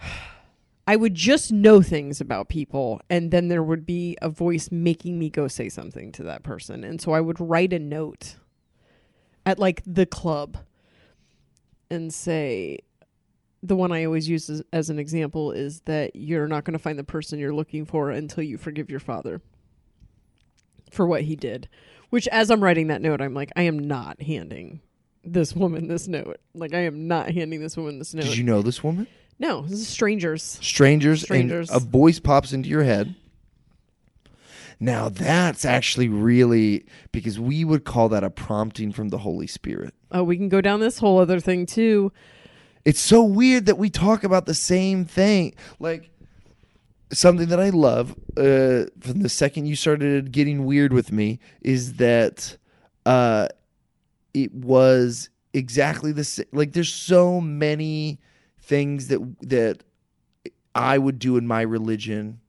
[0.88, 5.18] I would just know things about people, and then there would be a voice making
[5.18, 6.84] me go say something to that person.
[6.84, 8.36] And so I would write a note
[9.44, 10.58] at like the club
[11.90, 12.78] and say,
[13.64, 16.78] the one I always use as, as an example is that you're not going to
[16.78, 19.40] find the person you're looking for until you forgive your father
[20.90, 21.68] for what he did.
[22.10, 24.80] Which, as I'm writing that note, I'm like, I am not handing
[25.24, 26.38] this woman this note.
[26.54, 28.24] Like, I am not handing this woman this note.
[28.24, 29.06] Did you know this woman?
[29.38, 30.42] no, this is strangers.
[30.62, 31.68] Strangers, Strangers.
[31.70, 33.14] and a voice pops into your head.
[34.78, 39.94] Now that's actually really because we would call that a prompting from the Holy Spirit.
[40.12, 42.12] Oh, we can go down this whole other thing too.
[42.84, 45.54] It's so weird that we talk about the same thing.
[45.80, 46.10] Like
[47.12, 51.94] something that I love uh, from the second you started getting weird with me is
[51.94, 52.56] that
[53.04, 53.48] uh,
[54.34, 56.46] it was exactly the same.
[56.52, 58.20] Like there's so many
[58.58, 59.82] things that that
[60.74, 62.40] I would do in my religion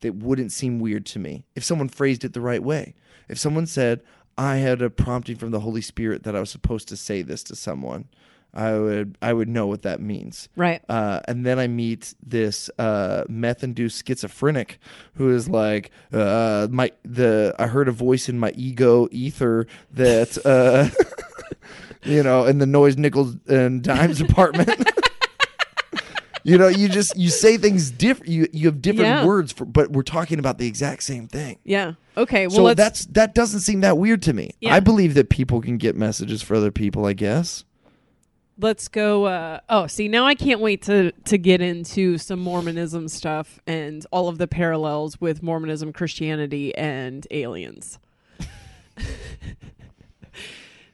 [0.00, 2.94] that wouldn't seem weird to me if someone phrased it the right way.
[3.28, 4.02] If someone said,
[4.36, 7.42] I had a prompting from the Holy Spirit that I was supposed to say this
[7.44, 8.08] to someone,
[8.54, 10.48] I would I would know what that means.
[10.56, 10.80] Right.
[10.88, 14.78] Uh, and then I meet this uh, meth-induced schizophrenic
[15.14, 20.38] who is like, uh, my the I heard a voice in my ego ether that
[20.46, 20.88] uh,
[22.04, 24.88] you know in the noise nickels and dimes apartment.
[26.44, 28.30] you know, you just you say things different.
[28.30, 29.24] You you have different Yeah.
[29.26, 31.58] words for, but we're talking about the exact same thing.
[31.64, 31.94] Yeah.
[32.16, 32.46] Okay.
[32.46, 34.50] Well, so that's that doesn't seem that weird to me.
[34.60, 34.74] Yeah.
[34.74, 37.06] I believe that people can get messages for other people.
[37.06, 37.64] I guess.
[38.58, 43.08] Let's go uh oh see now i can't wait to to get into some mormonism
[43.08, 47.98] stuff and all of the parallels with mormonism christianity and aliens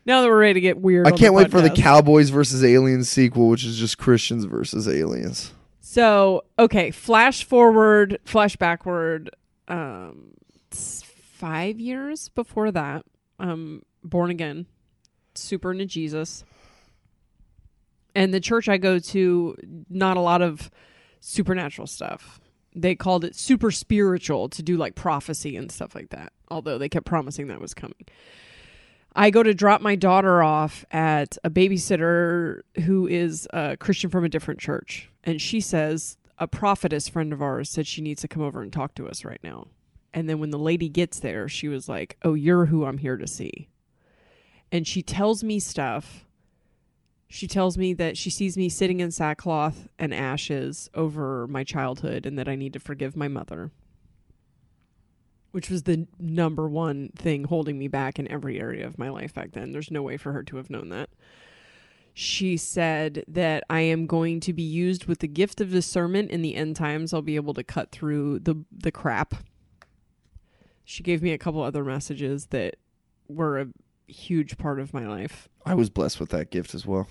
[0.06, 1.68] now that we're ready to get weird I can't wait for the.
[1.70, 5.52] Cowboys versus Aliens sequel, which is just Christians versus aliens.
[5.80, 9.30] so okay flash forward flash backward
[9.68, 10.30] um
[10.70, 13.04] five years before that
[13.38, 14.66] um born again
[15.34, 16.44] super into jesus
[18.14, 19.56] and the church i go to
[19.88, 20.70] not a lot of
[21.20, 22.40] supernatural stuff.
[22.74, 26.88] They called it super spiritual to do like prophecy and stuff like that although they
[26.88, 28.06] kept promising that was coming.
[29.14, 34.24] I go to drop my daughter off at a babysitter who is a christian from
[34.24, 35.10] a different church.
[35.24, 38.72] And she says a prophetess friend of ours said she needs to come over and
[38.72, 39.68] talk to us right now.
[40.12, 43.16] And then when the lady gets there she was like oh you're who i'm here
[43.16, 43.68] to see.
[44.72, 46.24] And she tells me stuff
[47.32, 52.26] she tells me that she sees me sitting in sackcloth and ashes over my childhood
[52.26, 53.70] and that I need to forgive my mother.
[55.52, 59.32] Which was the number one thing holding me back in every area of my life
[59.32, 59.70] back then.
[59.70, 61.08] There's no way for her to have known that.
[62.14, 66.42] She said that I am going to be used with the gift of discernment in
[66.42, 67.14] the end times.
[67.14, 69.34] I'll be able to cut through the the crap.
[70.84, 72.74] She gave me a couple other messages that
[73.28, 73.68] were a
[74.08, 75.48] huge part of my life.
[75.64, 77.06] I was blessed with that gift as well.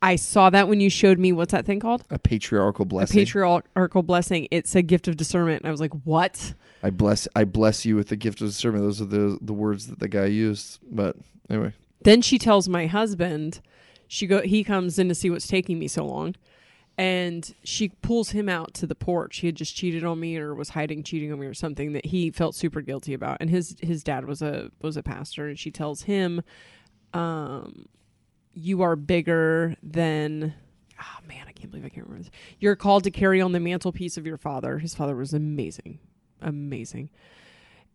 [0.00, 2.04] I saw that when you showed me what's that thing called?
[2.10, 3.18] A patriarchal blessing.
[3.18, 4.46] A patriarchal blessing.
[4.50, 5.62] It's a gift of discernment.
[5.62, 6.54] And I was like, what?
[6.82, 8.84] I bless I bless you with the gift of discernment.
[8.84, 10.78] Those are the the words that the guy used.
[10.88, 11.16] But
[11.50, 11.72] anyway,
[12.02, 13.60] Then she tells my husband,
[14.06, 16.36] she go he comes in to see what's taking me so long.
[16.96, 19.38] And she pulls him out to the porch.
[19.38, 22.06] He had just cheated on me or was hiding cheating on me or something that
[22.06, 23.38] he felt super guilty about.
[23.40, 26.42] And his his dad was a was a pastor and she tells him,
[27.14, 27.86] um,
[28.58, 30.54] you are bigger than
[31.00, 32.32] oh man, I can't believe I can't remember this.
[32.58, 34.78] You're called to carry on the mantelpiece of your father.
[34.78, 35.98] His father was amazing.
[36.42, 37.10] Amazing.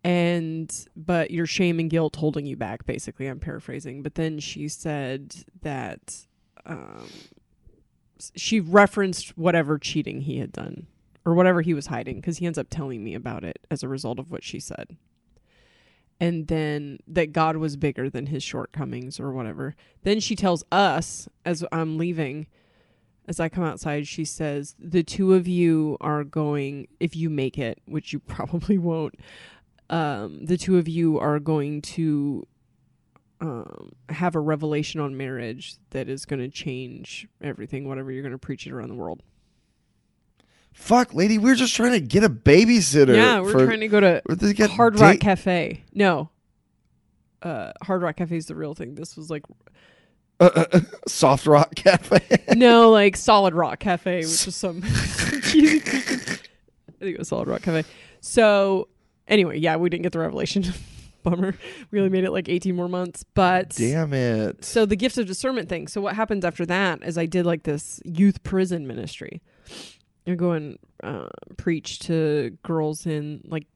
[0.03, 3.27] And but your shame and guilt holding you back, basically.
[3.27, 4.03] I'm paraphrasing.
[4.03, 6.25] But then she said that
[6.65, 7.07] um
[8.35, 10.87] she referenced whatever cheating he had done
[11.25, 13.87] or whatever he was hiding because he ends up telling me about it as a
[13.87, 14.95] result of what she said
[16.23, 19.75] and then that God was bigger than his shortcomings or whatever.
[20.03, 22.47] Then she tells us as I'm leaving,
[23.27, 27.57] as I come outside, she says, The two of you are going, if you make
[27.57, 29.15] it, which you probably won't,
[29.89, 32.47] um, the two of you are going to
[33.41, 38.31] um, have a revelation on marriage that is going to change everything, whatever you're going
[38.31, 39.23] to preach it around the world.
[40.73, 43.15] Fuck, lady, we're just trying to get a babysitter.
[43.15, 45.83] yeah, we're for- trying to go to we're to get Hard Rock date- Cafe.
[45.93, 46.29] No.
[47.41, 48.95] Uh, Hard Rock Cafe is the real thing.
[48.95, 49.43] This was like
[50.39, 52.19] uh, uh, uh, soft rock cafe.
[52.55, 54.81] no, like Solid Rock Cafe, which is some
[55.43, 55.79] cheesy.
[55.85, 57.83] I think it was Solid Rock Cafe.
[58.21, 58.87] So
[59.27, 60.63] anyway, yeah, we didn't get the revelation.
[61.23, 61.55] Bummer.
[61.91, 63.23] We only made it like 18 more months.
[63.33, 64.63] But Damn it.
[64.65, 65.87] so the gift of discernment thing.
[65.87, 69.41] So what happens after that is I did like this youth prison ministry.
[70.25, 73.67] I go and uh, preach to girls in like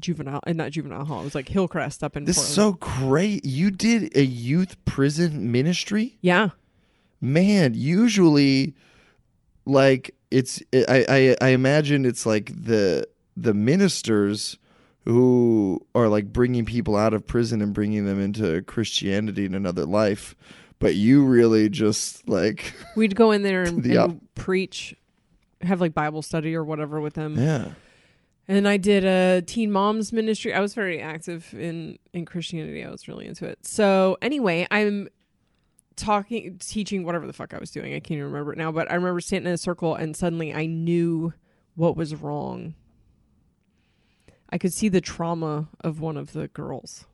[0.00, 1.20] juvenile and not juvenile hall.
[1.20, 3.44] It was like Hillcrest up in This is so great.
[3.44, 6.18] You did a youth prison ministry?
[6.20, 6.50] yeah.
[7.20, 8.74] Man, usually
[9.66, 14.56] like it's I I, I imagine it's like the the ministers
[15.04, 19.84] who are like bringing people out of prison and bringing them into Christianity and another
[19.84, 20.36] life.
[20.78, 24.94] But you really just like We'd go in there and, the and preach,
[25.62, 27.38] have like Bible study or whatever with them.
[27.38, 27.70] yeah.
[28.50, 30.54] And I did a teen moms ministry.
[30.54, 32.82] I was very active in in Christianity.
[32.82, 33.66] I was really into it.
[33.66, 35.08] So anyway, I'm
[35.96, 37.92] talking, teaching, whatever the fuck I was doing.
[37.92, 38.72] I can't even remember it now.
[38.72, 41.34] But I remember standing in a circle, and suddenly I knew
[41.74, 42.74] what was wrong.
[44.50, 47.04] I could see the trauma of one of the girls,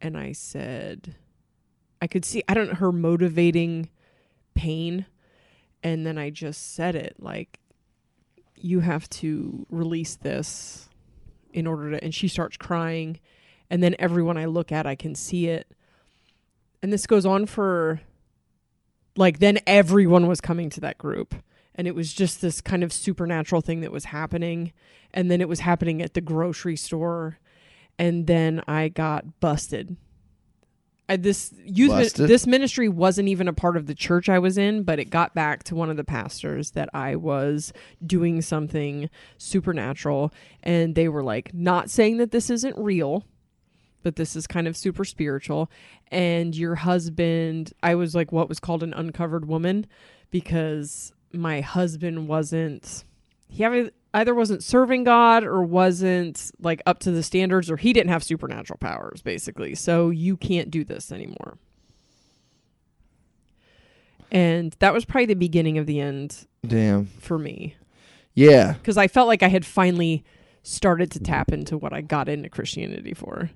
[0.00, 1.16] and I said,
[2.00, 3.88] I could see I don't know her motivating
[4.54, 5.06] pain,
[5.82, 7.58] and then I just said it like
[8.56, 10.88] you have to release this
[11.52, 13.18] in order to and she starts crying
[13.70, 15.66] and then everyone i look at i can see it.
[16.82, 18.00] And this goes on for
[19.16, 21.34] like then everyone was coming to that group
[21.74, 24.72] and it was just this kind of supernatural thing that was happening
[25.12, 27.38] and then it was happening at the grocery store
[27.98, 29.96] and then i got busted
[31.08, 32.28] I, this youth Busted?
[32.28, 35.34] this ministry wasn't even a part of the church I was in, but it got
[35.34, 37.72] back to one of the pastors that I was
[38.04, 40.32] doing something supernatural,
[40.62, 43.24] and they were like, not saying that this isn't real,
[44.02, 45.70] but this is kind of super spiritual.
[46.10, 49.86] And your husband, I was like what was called an uncovered woman
[50.30, 53.04] because my husband wasn't
[53.48, 58.10] he either- wasn't serving God or wasn't like up to the standards or he didn't
[58.10, 59.74] have supernatural powers basically.
[59.74, 61.58] So you can't do this anymore.
[64.30, 67.06] And that was probably the beginning of the end Damn.
[67.06, 67.76] for me
[68.34, 68.74] Yeah.
[68.74, 70.24] because I felt like I had finally
[70.62, 73.50] started to tap into what I got into Christianity for.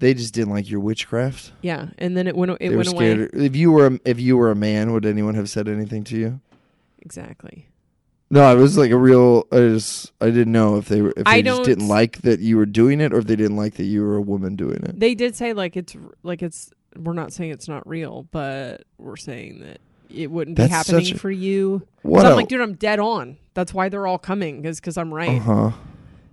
[0.00, 1.52] They just didn't like your witchcraft.
[1.60, 3.28] Yeah, and then it went it they went away.
[3.34, 6.16] If you were a, if you were a man, would anyone have said anything to
[6.16, 6.40] you?
[7.00, 7.68] Exactly.
[8.32, 9.46] No, it was like a real.
[9.50, 12.22] I just I didn't know if they were if they I just don't- didn't like
[12.22, 14.54] that you were doing it, or if they didn't like that you were a woman
[14.56, 14.98] doing it.
[15.00, 19.16] They did say like it's like it's we're not saying it's not real, but we're
[19.16, 21.86] saying that it wouldn't be That's happening such a- for you.
[22.02, 22.24] What?
[22.24, 23.36] I'm like, dude, I'm dead on.
[23.54, 25.40] That's why they're all coming is because I'm right.
[25.40, 25.70] Uh huh.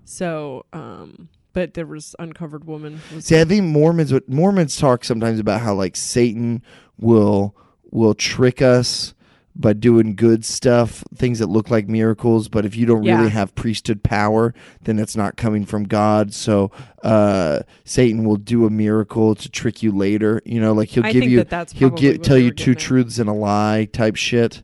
[0.05, 3.01] So, um, but there was uncovered woman.
[3.13, 6.61] Was, See, I think Mormons would- Mormons talk sometimes about how like Satan
[6.99, 7.55] will
[7.89, 9.13] will trick us
[9.59, 12.47] by doing good stuff, things that look like miracles.
[12.47, 13.17] But if you don't Yeah.
[13.17, 14.53] really have priesthood power,
[14.83, 16.33] then it's not coming from God.
[16.33, 16.71] So
[17.03, 20.41] uh, Satan will do a miracle to trick you later.
[20.45, 23.29] You know, like he'll I give you that he'll get tell you two truths and
[23.29, 24.61] a lie type shit.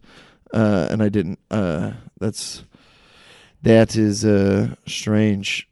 [0.53, 1.39] Uh, and I didn't.
[1.49, 2.63] Uh, that's
[3.63, 5.67] that is uh, strange.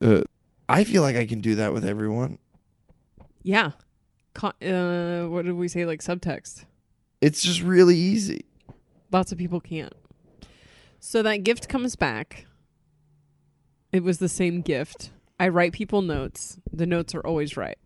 [0.00, 0.22] Uh,
[0.68, 2.38] I feel like I can do that with everyone.
[3.42, 3.72] Yeah.
[4.32, 5.84] Con- uh, what did we say?
[5.84, 6.64] Like subtext.
[7.20, 8.46] It's just really easy.
[9.14, 9.92] Lots of people can't.
[10.98, 12.46] So that gift comes back.
[13.92, 15.12] It was the same gift.
[15.38, 16.58] I write people notes.
[16.72, 17.78] The notes are always right.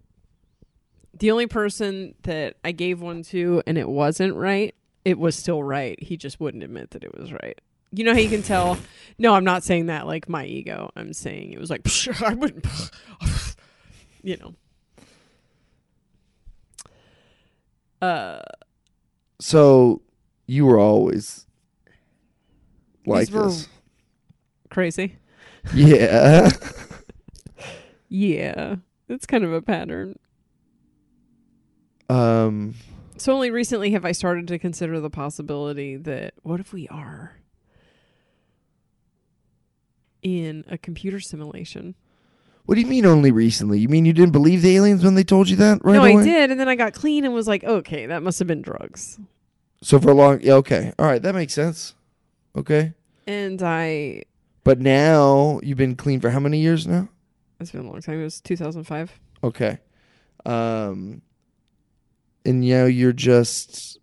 [1.12, 4.74] The only person that I gave one to and it wasn't right,
[5.04, 6.02] it was still right.
[6.02, 7.60] He just wouldn't admit that it was right.
[7.92, 8.78] You know how you can tell?
[9.18, 10.90] No, I'm not saying that like my ego.
[10.96, 12.64] I'm saying it was like, "Psh, I wouldn't,
[14.22, 14.54] you know.
[18.00, 18.40] Uh,
[19.40, 20.00] So
[20.48, 21.46] you were always
[23.06, 23.68] like These were- this.
[24.70, 25.16] crazy.
[25.72, 26.50] Yeah.
[28.10, 28.76] Yeah,
[29.10, 30.18] it's kind of a pattern.
[32.08, 32.74] um
[33.18, 37.36] So only recently have I started to consider the possibility that what if we are
[40.22, 41.94] in a computer simulation?
[42.64, 43.78] what do you mean only recently?
[43.78, 46.16] You mean you didn't believe the aliens when they told you that right no, away?
[46.16, 48.60] I did, and then I got clean and was like, okay, that must have been
[48.60, 49.18] drugs.
[49.82, 50.92] So for a long yeah, okay.
[50.98, 51.94] All right, that makes sense.
[52.56, 52.94] Okay.
[53.26, 54.22] And I,
[54.64, 57.08] But now you've been clean for how many years now?
[57.60, 58.20] it's been a long time.
[58.20, 59.20] It was 2005.
[59.44, 59.78] Okay.
[60.46, 61.22] Um
[62.44, 63.98] and now you're just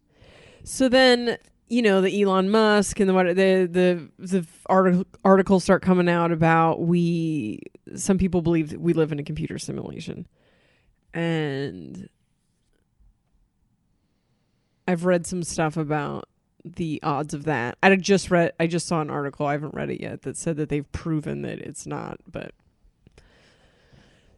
[0.63, 5.63] So then, you know, the Elon Musk and the what the the the article articles
[5.63, 7.59] start coming out about we
[7.95, 10.27] some people believe that we live in a computer simulation.
[11.13, 12.09] And
[14.87, 16.27] I've read some stuff about
[16.63, 17.77] the odds of that.
[17.83, 20.57] I just read I just saw an article, I haven't read it yet, that said
[20.57, 22.51] that they've proven that it's not, but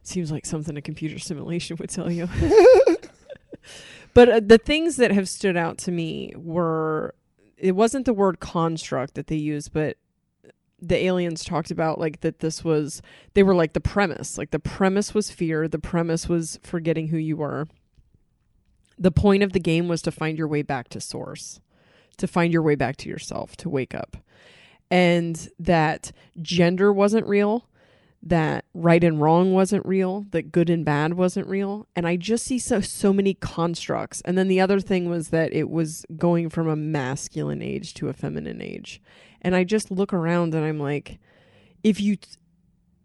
[0.02, 2.28] seems like something a computer simulation would tell you.
[4.14, 7.14] but uh, the things that have stood out to me were
[7.56, 9.96] it wasn't the word construct that they used, but
[10.80, 13.02] the aliens talked about like that this was
[13.34, 17.16] they were like the premise like the premise was fear the premise was forgetting who
[17.16, 17.66] you were
[18.98, 21.60] the point of the game was to find your way back to source
[22.18, 24.16] to find your way back to yourself to wake up.
[24.90, 27.64] And that gender wasn't real
[28.20, 31.86] that right and wrong wasn't real that good and bad wasn't real.
[31.94, 34.20] And i just see so so many constructs.
[34.22, 38.08] And then the other thing was that it was going from a masculine age to
[38.08, 39.00] a feminine age.
[39.40, 41.20] And i just look around and i'm like
[41.84, 42.16] if you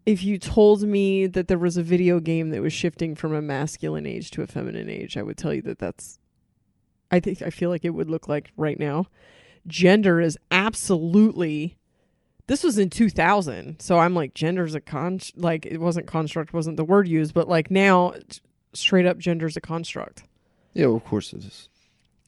[0.05, 3.41] if you told me that there was a video game that was shifting from a
[3.41, 6.19] masculine age to a feminine age i would tell you that that's
[7.11, 9.05] i think i feel like it would look like right now
[9.67, 11.77] gender is absolutely
[12.47, 16.75] this was in 2000 so i'm like gender's a con like it wasn't construct wasn't
[16.77, 18.13] the word used but like now
[18.73, 20.23] straight up gender's a construct
[20.73, 21.69] Yeah, well, of course it is.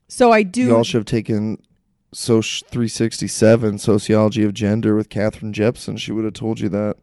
[0.07, 1.61] so i do You all should have taken
[2.13, 5.97] Soc 367 Sociology of Gender with Katherine Jepson.
[5.97, 6.95] She would have told you that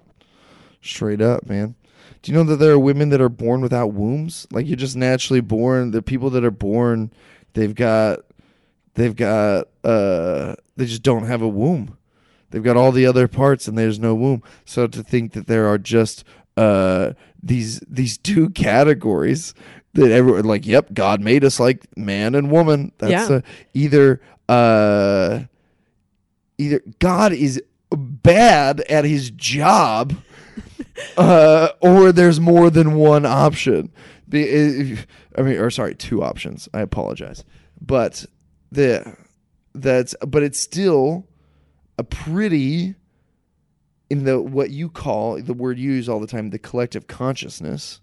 [0.82, 1.74] straight up, man.
[2.22, 4.46] Do you know that there are women that are born without wombs?
[4.52, 5.90] Like you're just naturally born.
[5.90, 7.12] The people that are born,
[7.54, 8.20] they've got,
[8.94, 11.96] they've got, uh, they just don't have a womb.
[12.50, 14.42] They've got all the other parts and there's no womb.
[14.64, 16.24] So to think that there are just
[16.56, 19.54] uh these these two categories
[19.94, 22.92] that everyone like, yep, God made us like man and woman.
[22.98, 23.36] That's Yeah.
[23.36, 23.40] uh,
[23.74, 24.20] either
[24.50, 25.40] uh
[26.58, 27.60] either God is
[27.90, 30.14] bad at his job
[31.16, 33.90] uh or there's more than one option.
[34.28, 36.68] Be- if- I mean or sorry, two options.
[36.74, 37.44] I apologize.
[37.80, 38.24] But
[38.70, 39.16] the
[39.74, 41.26] that's but it's still
[41.98, 42.94] a pretty
[44.10, 48.00] in the what you call the word you use all the time the collective consciousness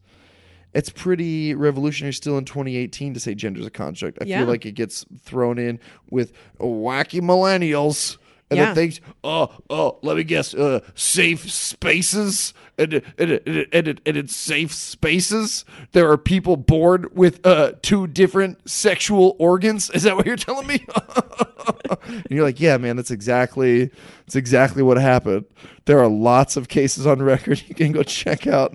[0.73, 4.39] it's pretty revolutionary still in 2018 to say gender's a construct i Yeah.
[4.39, 5.79] feel like it gets thrown in
[6.09, 8.17] with wacky millennials
[8.49, 8.65] and Yeah.
[8.65, 14.17] then things oh oh let me guess uh safe spaces and and, and, and, and
[14.17, 20.15] in safe spaces there are people born with uh two different sexual organs is that
[20.15, 20.85] what you're telling me
[21.89, 23.85] and you're like, yeah, man, that's exactly
[24.25, 25.45] that's exactly what happened.
[25.85, 27.61] There are lots of cases on record.
[27.67, 28.73] You can go check out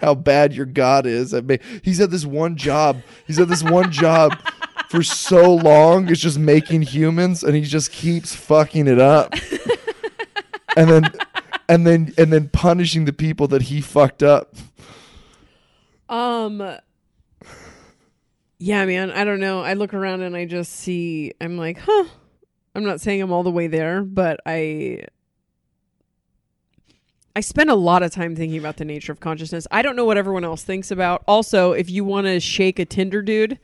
[0.00, 1.34] how bad your God is.
[1.34, 3.00] I mean, he's had this one job.
[3.26, 4.36] He's had this one job
[4.92, 6.10] for so long.
[6.10, 9.32] It's just making humans, and he just keeps fucking it up.
[10.76, 11.12] and then,
[11.66, 14.54] and then, and then punishing the people that he fucked up.
[16.10, 16.76] Um
[18.58, 19.62] Yeah, man, I don't know.
[19.62, 22.04] I look around and I just see I'm like, "Huh."
[22.74, 25.04] I'm not saying I'm all the way there, but I
[27.34, 29.66] I spend a lot of time thinking about the nature of consciousness.
[29.70, 31.24] I don't know what everyone else thinks about.
[31.26, 33.58] Also, if you want to shake a Tinder dude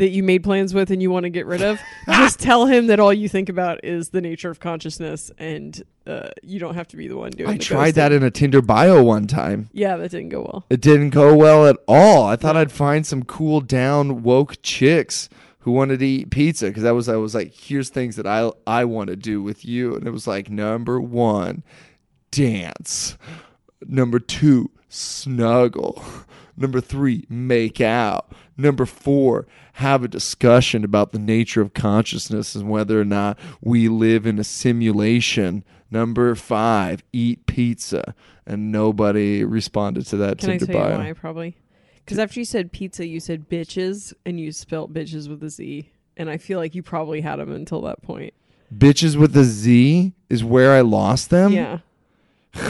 [0.00, 2.88] that you made plans with and you want to get rid of, just tell him
[2.88, 6.88] that all you think about is the nature of consciousness and uh, you don't have
[6.88, 9.68] to be the one doing I the tried that in a Tinder bio one time.
[9.72, 10.66] Yeah, that didn't go well.
[10.70, 12.26] It didn't go well at all.
[12.26, 15.28] I thought I'd find some cool down woke chicks
[15.60, 18.50] who wanted to eat pizza because that was I was like, here's things that I
[18.66, 21.62] I want to do with you, and it was like number one,
[22.30, 23.16] dance.
[23.86, 26.02] Number two, snuggle.
[26.56, 28.32] Number three, make out.
[28.60, 33.88] Number four, have a discussion about the nature of consciousness and whether or not we
[33.88, 35.64] live in a simulation.
[35.90, 38.14] Number five, eat pizza.
[38.46, 41.12] And nobody responded to that Can I Tinder tell you why?
[41.12, 41.56] Probably
[42.10, 45.90] because after you said pizza, you said bitches, and you spelt bitches with a Z.
[46.16, 48.34] And I feel like you probably had them until that point.
[48.76, 51.52] Bitches with a Z is where I lost them.
[51.52, 51.78] yeah.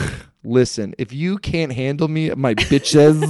[0.45, 3.21] Listen, if you can't handle me, my bitches,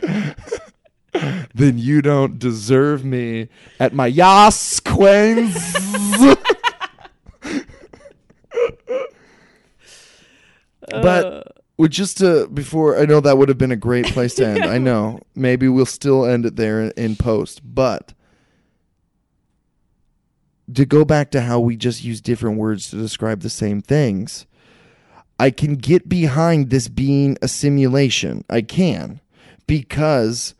[1.54, 3.48] then you don't deserve me
[3.78, 5.56] at my yas queens.
[10.88, 11.42] But- Uh,
[11.78, 14.64] well, just to before I know that would have been a great place to end.
[14.64, 18.12] I know maybe we'll still end it there in, in post, but
[20.74, 24.46] to go back to how we just use different words to describe the same things,
[25.38, 28.44] I can get behind this being a simulation.
[28.50, 29.20] I can
[29.66, 30.54] because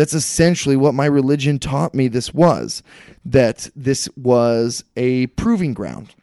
[0.00, 2.82] that's essentially what my religion taught me this was
[3.22, 6.14] that this was a proving ground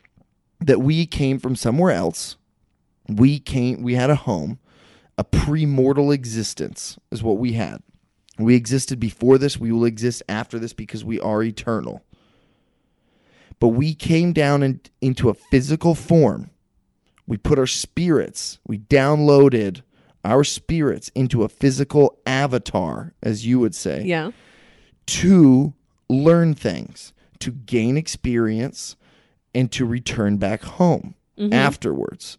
[0.60, 2.38] that we came from somewhere else.
[3.08, 4.58] We came we had a home.
[5.20, 7.84] A pre-mortal existence is what we had.
[8.40, 9.60] We existed before this.
[9.60, 12.02] We will exist after this because we are eternal.
[13.60, 16.50] But we came down in, into a physical form.
[17.28, 19.84] We put our spirits, we downloaded
[20.24, 24.32] our spirits into a physical avatar, as you would say Yeah.
[25.07, 25.74] to
[26.09, 28.95] learn things, to gain experience,
[29.53, 31.53] and to return back home mm-hmm.
[31.53, 32.38] afterwards.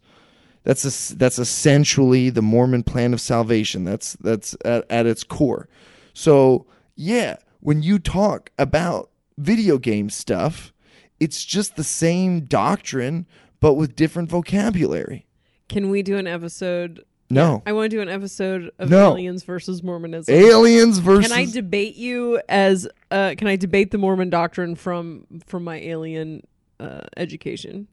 [0.65, 3.85] That's es- that's essentially the Mormon plan of salvation.
[3.85, 5.69] That's that's at, at its core.
[6.13, 10.73] So yeah, when you talk about video game stuff,
[11.21, 13.27] it's just the same doctrine
[13.61, 15.27] but with different vocabulary.
[15.69, 17.05] Can we do an episode?
[17.31, 17.63] No.
[17.67, 19.13] I want to do an episode of No.
[19.13, 20.35] aliens versus Mormonism.
[20.35, 22.89] Aliens versus Can I debate you as?
[23.11, 26.47] Uh, can I debate the Mormon doctrine from from my alien
[26.81, 27.87] uh, education?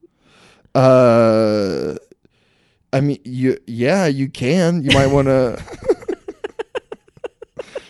[0.73, 1.95] Uh,
[2.93, 4.83] I mean, you yeah, you can.
[4.83, 5.61] You might want to.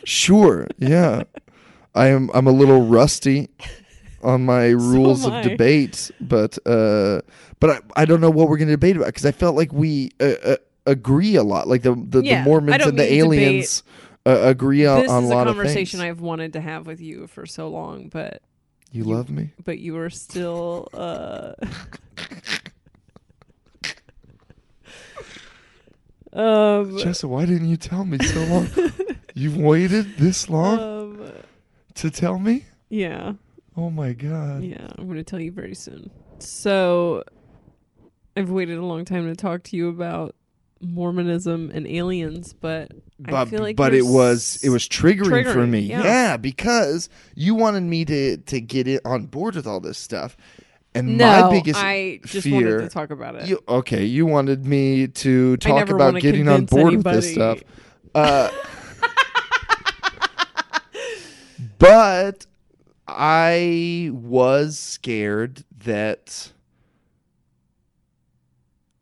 [0.04, 1.24] sure, yeah.
[1.94, 2.30] I am.
[2.34, 3.50] I'm a little rusty
[4.24, 7.22] on my rules am of debate, but uh,
[7.60, 9.72] but I, I don't know what we're going to debate about because I felt like
[9.72, 10.56] we uh, uh,
[10.86, 11.68] agree a lot.
[11.68, 13.84] Like the the, Yeah, the Mormons and the aliens
[14.26, 16.18] uh, agree on, this on is a a lot conversation of things.
[16.18, 18.42] I've wanted to have with you for so long, but
[18.92, 19.52] you love me.
[19.64, 20.88] but you are still.
[20.94, 21.54] Uh,
[26.34, 28.68] um, Jessa, why didn't you tell me so long?
[29.34, 31.32] You've waited this long um,
[31.96, 32.66] to tell me?
[32.90, 33.34] yeah.
[33.78, 34.64] Oh my god.
[34.64, 36.10] Yeah, I'm going to tell you very soon.
[36.40, 37.24] So,
[38.38, 40.34] I've waited a long time to talk to you about
[40.94, 42.92] Mormonism and aliens, but
[43.26, 45.80] I But, feel like but it was it was triggering, for me.
[45.80, 46.04] yeah.
[46.04, 46.38] Yeah.
[46.38, 50.36] because you wanted me to to get it on board with all this stuff.
[50.94, 53.48] And no, my biggest I just fear wanted to talk about it.
[53.50, 57.62] you, okay, you wanted me to talk about getting on board with this stuff.
[58.16, 58.50] Uh,
[61.78, 62.46] but
[63.08, 66.52] I was scared that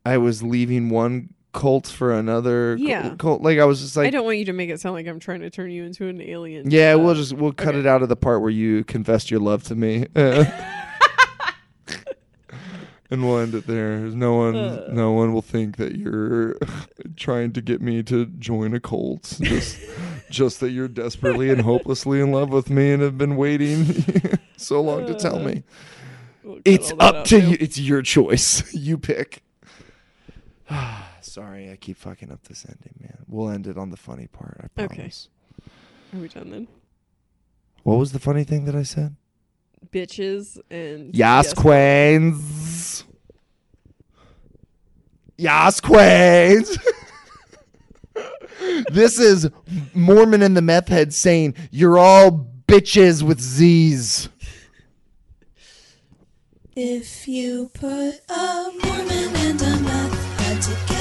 [0.04, 3.14] I was leaving one cult for another Yeah.
[3.16, 3.40] cult.
[3.40, 5.18] Like I was just like I don't want you to make it sound like I'm
[5.20, 6.70] trying to turn you into an alien.
[6.70, 7.78] Yeah, Uh, we'll just we'll cut okay.
[7.80, 10.04] it out of the part where you confessed your love to me.
[13.10, 13.98] and we'll end it there.
[14.00, 14.88] No one Uh.
[14.92, 16.56] no one will think that you're
[17.16, 19.38] trying to get me to join a cult.
[19.40, 19.78] Just
[20.30, 23.86] just that you're desperately and hopelessly in love with me and have been waiting
[24.56, 25.62] so long to tell me.
[26.42, 27.46] we'll It's up to too.
[27.50, 27.56] you.
[27.60, 28.74] It's your choice.
[28.74, 29.42] you pick.
[31.34, 33.18] Sorry, I keep fucking up this ending, man.
[33.26, 34.56] We'll end it on the funny part.
[34.60, 34.94] I Okay.
[34.94, 35.28] promise.
[36.12, 36.68] Are we done then?
[37.82, 39.16] What was the funny thing that I said?
[39.90, 43.02] Bitches and Yas queens.
[45.36, 46.78] Yas queens.
[48.92, 49.50] this is
[49.92, 54.28] Mormon and the meth head saying you're all bitches with Z's.
[56.76, 60.93] If you put a Mormon and a meth head together,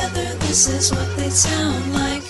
[0.54, 2.22] this is what they sound like.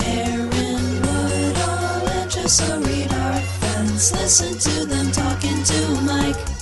[0.00, 4.10] Aaron Woodall and Jessa Reed are friends.
[4.10, 6.59] Listen to them talking to Mike.